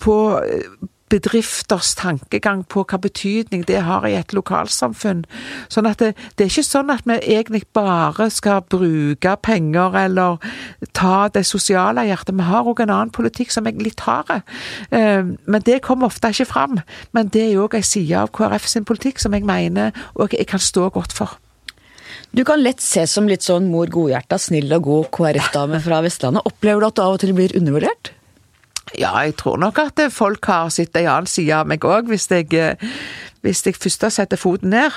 [0.00, 5.24] på eh, bedrifters tankegang på hva betydning det har i et lokalsamfunn.
[5.68, 10.38] Sånn at det, det, er ikke sånn at vi egentlig bare skal bruke penger eller
[10.94, 12.38] ta det sosiale hjertet.
[12.38, 14.46] Vi har òg en annen politikk som er litt hard.
[14.90, 16.78] Men det kommer ofte ikke fram.
[17.10, 20.46] Men det er òg en side av KrF sin politikk som jeg mener og jeg
[20.46, 21.40] kan stå godt for.
[22.30, 26.46] Du kan lett se som litt sånn mor godhjerta, snill og god KrF-dame fra Vestlandet.
[26.46, 28.12] Opplever du at du av og til blir undervurdert?
[28.94, 32.28] Ja, jeg tror nok at folk har sett ei annen side av meg òg, hvis,
[32.30, 34.94] hvis, jeg først setter foten ned.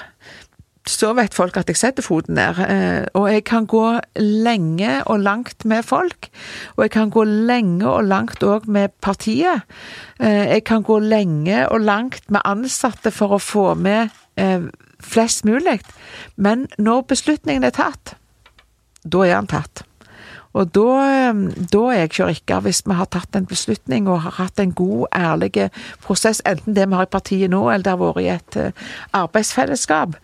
[0.89, 2.59] Så vet folk at jeg setter foten ned.
[2.59, 3.85] Eh, og jeg kan gå
[4.19, 6.27] lenge og langt med folk.
[6.75, 9.63] Og jeg kan gå lenge og langt òg med partiet.
[10.19, 14.67] Eh, jeg kan gå lenge og langt med ansatte for å få med eh,
[15.03, 15.79] flest mulig.
[16.35, 18.15] Men når beslutningen er tatt,
[19.03, 19.83] da er den tatt.
[20.53, 21.33] Og da, eh,
[21.73, 25.07] da er jeg rykker, hvis vi har tatt en beslutning og har hatt en god,
[25.15, 25.69] ærlig
[26.03, 28.85] prosess, enten det vi har i partiet nå, eller det har vært i et eh,
[29.17, 30.15] arbeidsfellesskap,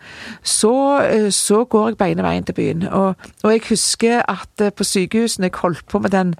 [0.42, 2.86] så, eh, så går jeg beine veien til byen.
[2.88, 6.34] Og, og, jeg husker at på sykehusene jeg holdt på med den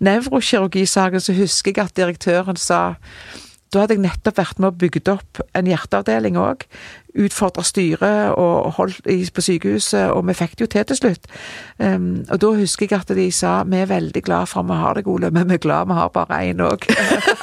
[0.00, 2.96] nevrokirurgisaken, så husker jeg at direktøren sa
[3.74, 6.62] da hadde jeg nettopp vært med og bygd opp en hjerteavdeling òg.
[7.16, 9.00] Utfordra styret og holdt
[9.34, 11.28] på sykehuset, og vi fikk det jo til til slutt.
[11.78, 14.80] Um, og da husker jeg at de sa vi er veldig glad for at vi
[14.82, 16.84] har deg, Ole, men vi er glad vi har bare én òg.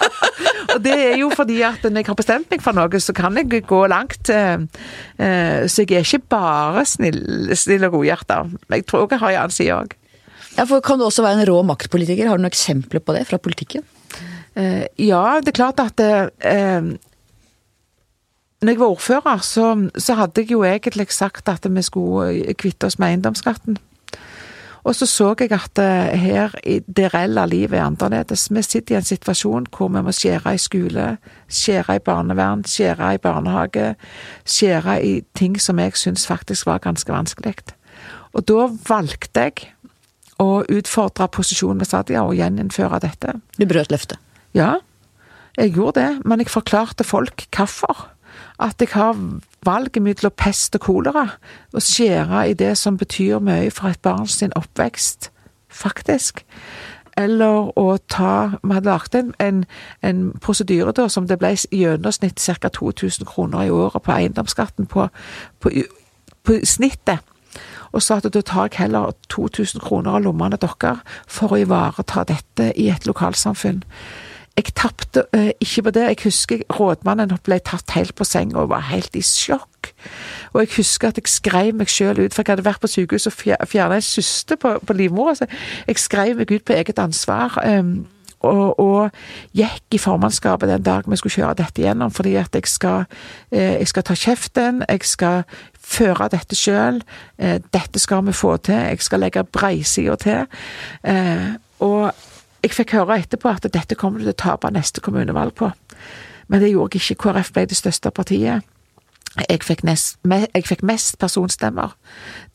[0.73, 3.37] og det er jo fordi at når jeg har bestemt meg for noe, så kan
[3.37, 4.29] jeg gå langt.
[4.29, 8.43] Uh, så jeg er ikke bare snill, snill og godhjerta.
[8.69, 9.97] Jeg tror jeg har en annen side òg.
[10.53, 12.27] Ja, for Kan du også være en rå maktpolitiker?
[12.29, 13.81] Har du noen eksempler på det fra politikken?
[14.53, 16.93] Eh, ja, det er klart at eh,
[18.63, 22.87] når jeg var ordfører, så, så, hadde jeg jo egentlig sagt at vi skulle kvitte
[22.87, 23.77] oss med eiendomsskatten.
[24.83, 28.49] Og så så jeg at eh, her i det reelle livet er annerledes.
[28.51, 31.05] Vi sitter i en situasjon hvor vi må skjære i skole,
[31.47, 33.93] skjære i barnevern, skjære i barnehage,
[34.43, 37.55] skjære i ting som jeg syns faktisk var ganske vanskelig.
[38.33, 39.69] Og da valgte jeg
[40.41, 43.37] å utfordre posisjonen med Sadia og gjeninnføre dette.
[43.55, 44.19] Du brøt løftet?
[44.53, 44.81] Ja,
[45.55, 48.09] jeg gjorde det, men jeg forklarte folk hvorfor.
[48.59, 49.17] At jeg har
[49.65, 51.27] valget mellom pest og kolera,
[51.73, 55.31] å skjære i det som betyr mye for et barn sin oppvekst,
[55.69, 56.45] faktisk.
[57.17, 59.65] Eller å ta Vi hadde laget en, en,
[60.01, 62.69] en prosedyre da som det ble i gjennomsnitt ca.
[62.69, 65.07] 2000 kroner i året på eiendomsskatten på,
[65.59, 65.69] på,
[66.43, 67.21] på snittet
[67.93, 72.25] og sa at da tar jeg heller 2000 kroner av lommene deres for å ivareta
[72.25, 73.83] dette i et lokalsamfunn.
[74.57, 76.03] Jeg tapte uh, ikke på det.
[76.11, 79.93] Jeg husker rådmannen ble tatt helt på senga og var helt i sjokk.
[80.53, 83.27] Og jeg husker at jeg skrev meg sjøl ut, for jeg hadde vært på sykehus
[83.29, 85.49] og fjerna en syste på, på livmora.
[85.87, 87.57] Jeg skrev meg ut på eget ansvar.
[87.65, 88.03] Um,
[88.43, 89.21] og, og,
[89.55, 93.05] gikk i formannskapet den dagen vi skulle kjøre dette gjennom, fordi at jeg skal,
[93.51, 95.45] eh, jeg skal ta kjeften, jeg skal
[95.79, 96.99] føre dette sjøl,
[97.39, 100.45] eh, dette skal vi få til, jeg skal legge breisida til.
[101.03, 102.11] Eh, og
[102.63, 105.71] jeg fikk høre etterpå at dette kommer du til å tape neste kommunevalg på.
[106.47, 107.21] Men det gjorde jeg ikke.
[107.25, 108.63] KrF ble det største partiet.
[109.49, 111.95] Jeg fikk, nest, jeg fikk, mest personstemmer.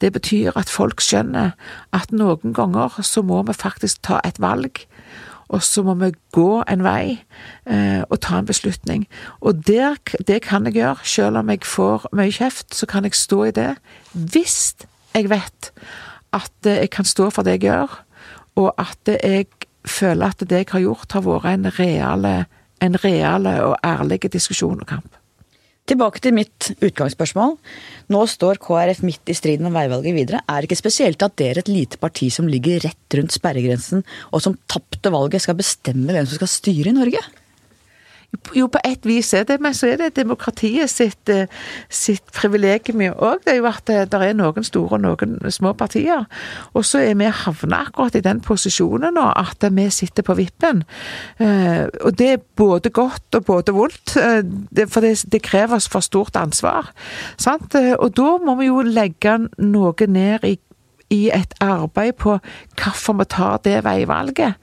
[0.01, 1.57] Det betyr at folk skjønner
[1.97, 4.85] at noen ganger så må vi faktisk ta et valg,
[5.49, 7.19] og så må vi gå en vei
[7.67, 9.09] eh, og ta en beslutning.
[9.41, 9.99] Og der,
[10.29, 13.55] det kan jeg gjøre, selv om jeg får mye kjeft, så kan jeg stå i
[13.57, 13.73] det.
[14.13, 14.77] Hvis
[15.17, 15.73] jeg vet
[16.37, 17.99] at jeg kan stå for det jeg gjør,
[18.61, 19.49] og at jeg
[19.93, 22.34] føler at det jeg har gjort, har vært en reale,
[22.84, 25.18] en reale og ærlig diskusjon og kamp.
[25.89, 27.55] Tilbake til mitt utgangsspørsmål.
[28.12, 30.43] Nå står KrF midt i striden om veivalget videre.
[30.45, 34.45] Er det ikke spesielt at dere, et lite parti som ligger rett rundt sperregrensen, og
[34.45, 37.22] som tapte valget, skal bestemme hvem som skal styre i Norge?
[38.57, 41.49] Jo, på et vis er det, men så er det demokratiet sitt, eh,
[41.89, 43.45] sitt privilegium òg.
[43.45, 46.26] Det er jo at det, eh, er noen store og noen små partier.
[46.74, 50.85] Og så er vi havna akkurat i den posisjonen nå at vi sitter på vippen.
[51.41, 54.12] Eh, og det er både godt og både vondt,
[54.89, 56.93] for det, det krever oss for stort ansvar.
[57.39, 57.74] Sant?
[57.74, 60.59] Og da må vi jo legge noe ned i
[61.11, 62.39] i et arbeid på
[62.76, 64.55] hvorfor vi tar det veivalget.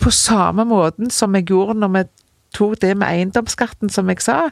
[0.00, 2.04] På samme måten som jeg gjorde når vi
[2.54, 4.50] tok det med eiendomsskatten, som jeg sa.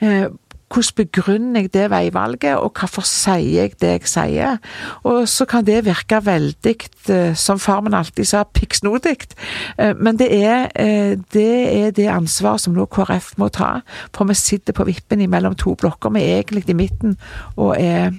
[0.00, 0.28] Eh,
[0.70, 4.60] hvordan begrunner jeg det veivalget, og hvorfor sier jeg det jeg sier?
[5.02, 6.76] Og så kan det virke veldig,
[7.10, 9.16] eh, som far min alltid sa, pikksnodig,
[9.78, 10.68] eh, men det er,
[11.34, 13.80] det er det ansvaret som nå KrF må ta.
[14.14, 16.14] For vi sitter på vippen mellom to blokker.
[16.14, 17.18] Vi er egentlig i midten
[17.56, 18.14] og er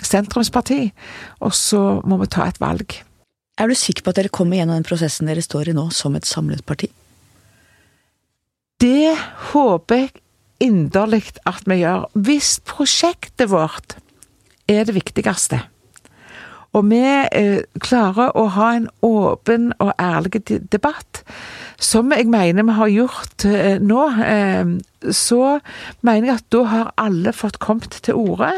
[0.00, 0.92] sentrumsparti,
[1.40, 2.96] og så må vi ta et valg.
[3.60, 6.16] Er du sikker på at dere kommer gjennom den prosessen dere står i nå, som
[6.16, 6.88] et samlet parti?
[8.80, 9.12] Det
[9.52, 10.12] håper jeg
[10.64, 12.06] inderlig at vi gjør.
[12.16, 13.98] Hvis prosjektet vårt
[14.70, 15.60] er det viktigste,
[16.70, 21.24] og vi eh, klarer å ha en åpen og ærlig debatt,
[21.80, 24.72] som jeg mener vi har gjort eh, nå, eh,
[25.10, 25.58] så
[26.06, 28.52] mener jeg at da har alle fått kommet til orde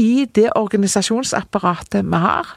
[0.00, 2.56] i det organisasjonsapparatet vi har.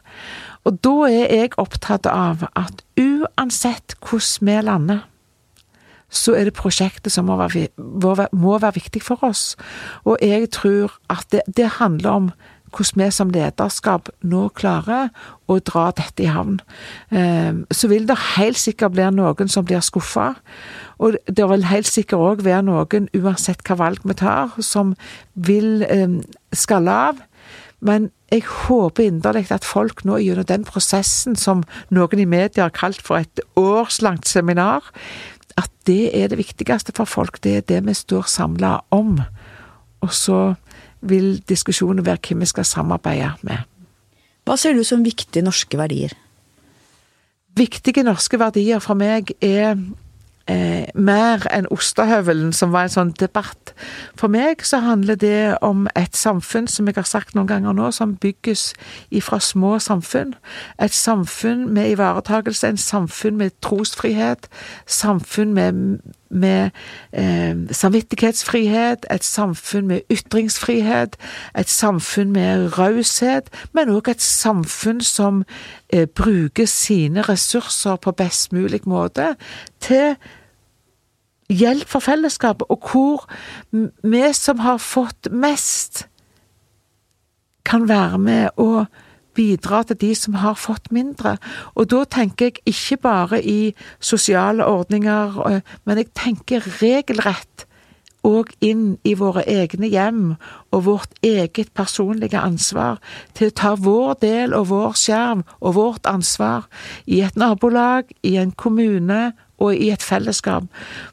[0.66, 5.04] Og da er jeg opptatt av at uansett hvordan vi lander,
[6.16, 7.68] så er det prosjektet som må være,
[8.32, 9.54] må være, viktig for oss.
[10.08, 12.30] Og jeg tror at det, det handler om
[12.76, 15.12] hvordan vi som lederskap nå klarer
[15.48, 16.58] å dra dette i havn.
[17.12, 20.34] Ehm, så vil det helt sikkert bli noen som blir skuffa.
[21.00, 24.96] Og det vil helt sikkert òg være noen, uansett hva valg vi tar, som
[25.36, 26.20] vil ehm,
[26.52, 27.24] skalle av.
[27.86, 31.62] Men jeg håper inderlig at folk nå gjennom den prosessen som
[31.94, 34.88] noen i media har kalt for et årslangt seminar,
[35.58, 37.40] at det er det viktigste for folk.
[37.44, 39.20] Det er det vi står samla om.
[40.02, 40.56] Og så
[41.02, 43.64] vil diskusjonen være hvem vi skal samarbeide med.
[44.46, 46.14] Hva ser du som viktige norske verdier?
[47.56, 49.78] Viktige norske verdier for meg er
[50.48, 53.74] eh, mer enn ostehøvelen, som var en sånn debatt.
[54.20, 57.92] For meg så handler det om et samfunn, som jeg har sagt noen ganger nå,
[57.96, 58.74] som bygges
[59.12, 60.36] ifra små samfunn.
[60.82, 64.50] Et samfunn med ivaretagelse, en samfunn med trosfrihet,
[64.86, 66.00] samfunn med,
[66.36, 66.70] med
[67.14, 71.18] eh, samvittighetsfrihet, et samfunn med ytringsfrihet,
[71.58, 75.44] et samfunn med raushet, men òg et samfunn som
[75.90, 79.34] eh, bruker sine ressurser på best mulig måte
[79.84, 80.16] til
[81.50, 83.26] hjelp for fellesskapet, og hvor
[84.04, 86.08] vi som har fått mest,
[87.66, 88.86] kan være med og
[89.36, 91.38] bidra til de som har fått mindre.
[91.76, 97.68] Og da tenker jeg ikke bare i sosiale ordninger, men jeg tenker regelrett
[98.26, 100.22] òg inn i våre egne hjem
[100.74, 102.98] og vårt eget personlige ansvar
[103.38, 106.66] til å ta vår del og vår skjerv og vårt ansvar
[107.06, 110.68] i et nabolag, i en kommune og i et fellesskap.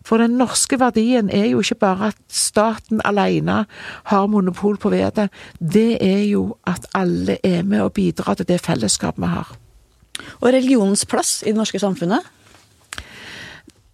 [0.05, 3.65] For den norske verdien er jo ikke bare at staten alene
[4.11, 5.29] har monopol på vedet,
[5.59, 9.57] det er jo at alle er med og bidrar til det fellesskapet vi har.
[10.41, 12.27] Og religionens plass i det norske samfunnet?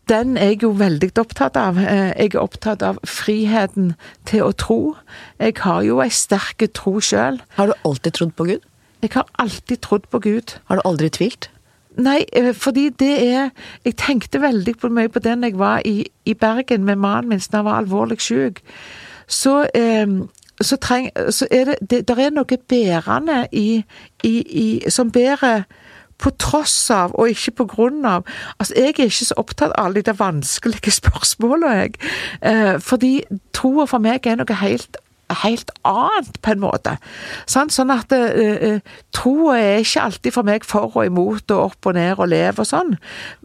[0.09, 1.76] Den er jeg jo veldig opptatt av.
[1.76, 3.92] Eh, jeg er opptatt av friheten
[4.28, 4.96] til å tro.
[5.36, 7.42] Jeg har jo ei sterk tro sjøl.
[7.59, 8.64] Har du alltid trodd på Gud?
[9.05, 10.57] Jeg har alltid trodd på Gud.
[10.66, 11.51] Har du aldri tvilt?
[11.97, 13.51] Nei, eh, fordi det er
[13.84, 17.39] Jeg tenkte veldig mye på det når jeg var i, i Bergen med mannen min
[17.39, 18.62] da han var alvorlig syk.
[19.26, 20.07] Så, eh,
[20.61, 23.84] så, treng, så er det, det Der er noe bærende i,
[24.22, 24.34] i,
[24.64, 25.62] i Som bærer
[26.18, 28.24] på tross av, og ikke på grunn av.
[28.59, 31.95] Altså, jeg er ikke så opptatt av alle de vanskelige spørsmålene, jeg.
[32.43, 33.12] Eh, fordi
[33.55, 34.99] troa for meg er noe helt
[35.42, 36.96] helt annet, på en måte.
[37.48, 38.80] Sånn, at uh,
[39.14, 42.60] troa er ikke alltid for meg for og imot og opp og ned og lev
[42.62, 42.96] og sånn.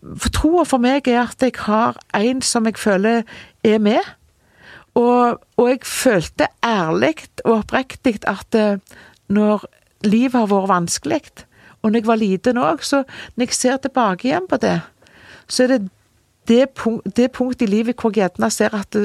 [0.02, 3.24] For troa for meg er at jeg har en som jeg føler
[3.64, 4.14] er med.
[5.00, 8.78] Og, og jeg følte ærlig og oppriktig at uh,
[9.34, 9.66] når
[10.06, 11.24] livet har vært vanskelig,
[11.84, 13.02] og når jeg var liten òg, så
[13.36, 14.78] når jeg ser tilbake igjen på det,
[15.52, 15.92] så er det
[16.48, 18.98] det, punkt, det punktet i livet hvor gjedna ser at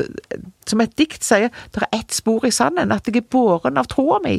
[0.69, 3.89] som et dikt sier, det er ett spor i sanden, at jeg er båren av
[3.89, 4.37] troa mi.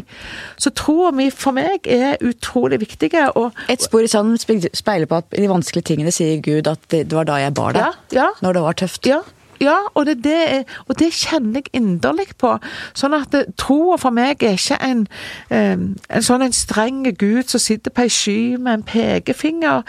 [0.62, 3.12] Så troa mi for meg er utrolig viktig.
[3.34, 6.86] Og, et spor i sanden speiler på at i de vanskelige tingene sier Gud at
[6.94, 8.00] det, var da jeg bar deg.
[8.14, 8.32] Ja, ja.
[8.46, 9.10] Når det var tøft.
[9.10, 9.24] Ja,
[9.60, 12.54] ja, og det, det, og det, kjenner jeg inderlig på.
[12.96, 15.06] Sånn at troa for meg er ikke en,
[15.52, 19.84] um, en sånn en streng gud som sitter på ei sky med en pekefinger.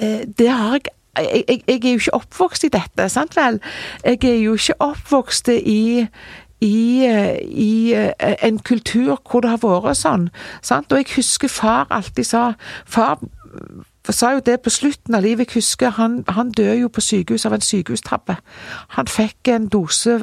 [0.00, 3.58] Um, det har jeg jeg, jeg, jeg, er jo ikke oppvokst i dette, sant vel?
[4.04, 6.06] Jeg er jo ikke oppvokst i
[6.60, 7.06] i,
[7.42, 7.94] i,
[8.42, 10.28] en kultur hvor det har vært sånn.
[10.62, 10.92] Sant?
[10.92, 12.42] Og jeg husker far alltid sa
[12.84, 13.16] Far
[14.10, 15.48] sa jo det på slutten av livet.
[15.48, 18.36] Jeg husker han, han døde jo på sykehus av en sykehustabbe.
[18.96, 20.20] Han fikk en dose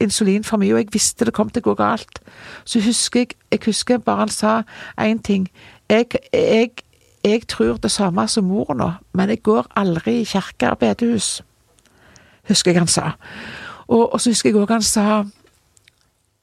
[0.00, 2.20] insulin for mye, og jeg visste det kom til å gå galt.
[2.64, 4.54] Så husker jeg, jeg husker bare han sa
[5.00, 5.48] én ting.
[5.90, 6.84] Jeg, jeg
[7.24, 11.42] jeg tror det samme som mor nå, men jeg går aldri i kirke og bedehus,
[12.48, 13.10] husker jeg han sa.
[13.88, 15.24] Og, og så husker jeg òg han sa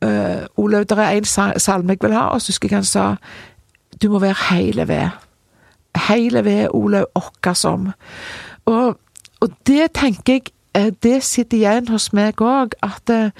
[0.03, 1.25] øh, Olaug, det er en
[1.59, 3.15] salme jeg vil ha, og så husker jeg han sa
[4.01, 5.09] du må være heile ved.
[6.07, 7.91] Heile ved, Olaug, åkka som.
[8.65, 8.99] Og,
[9.39, 10.41] og, det tenker jeg,
[10.75, 13.31] eh, det sitter igjen hos meg òg, at uh,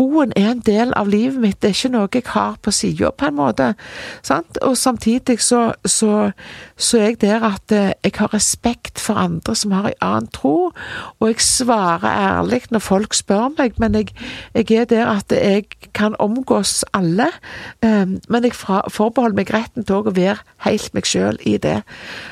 [0.00, 3.10] troen er en del av livet mitt, det er ikke noe jeg har på sida,
[3.12, 3.66] på en måte.
[4.26, 4.58] Sant?
[4.64, 6.32] Og samtidig så, så,
[6.76, 10.30] så, er jeg der at eh, jeg har respekt for andre som har en annen
[10.32, 10.70] tro,
[11.20, 14.14] og jeg svarer ærlig når folk spør meg, men jeg,
[14.54, 17.28] jeg er der at jeg kan omgås alle.
[17.82, 21.80] Um, men jeg forbeholder meg retten til å være helt meg sjøl i det.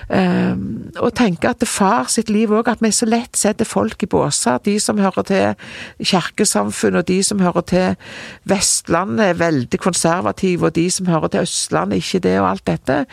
[0.08, 4.02] Um, og tenke at det far sitt liv òg, at vi så lett setter folk
[4.04, 4.60] i båser.
[4.64, 7.96] De som hører til kirkesamfunn, og de som hører til
[8.48, 13.06] Vestlandet, er veldig konservative, og de som hører til Østlandet, ikke det, og alt dette.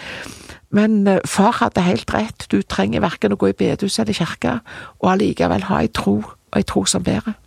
[0.76, 4.60] Men uh, far hadde helt rett, du trenger verken å gå i bedehus eller kirke,
[5.00, 7.38] og allikevel ha ei tro, og ei tro som bærer.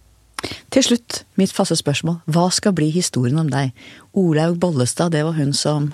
[0.70, 2.20] Til slutt, mitt faste spørsmål.
[2.30, 3.72] Hva skal bli historien om deg?
[4.14, 5.92] Olaug Bollestad, det var hun som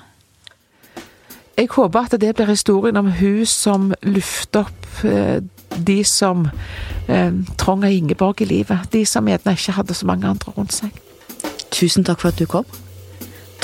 [1.56, 5.38] Jeg håper at det blir historien om hun som lufter opp eh,
[5.76, 6.46] de som
[7.08, 8.90] eh, trenger Ingeborg i livet.
[8.92, 10.94] De som gjerne ikke hadde så mange andre rundt seg.
[11.74, 12.68] Tusen takk for at du kom.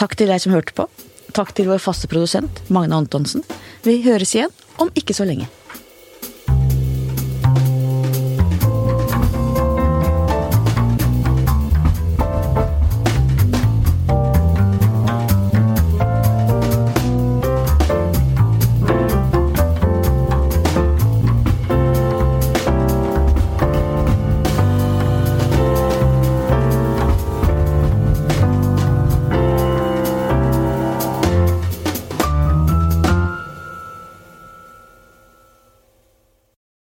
[0.00, 0.88] Takk til deg som hørte på.
[1.36, 3.44] Takk til vår faste produsent, Magne Antonsen.
[3.86, 4.50] Vi høres igjen
[4.82, 5.46] om ikke så lenge.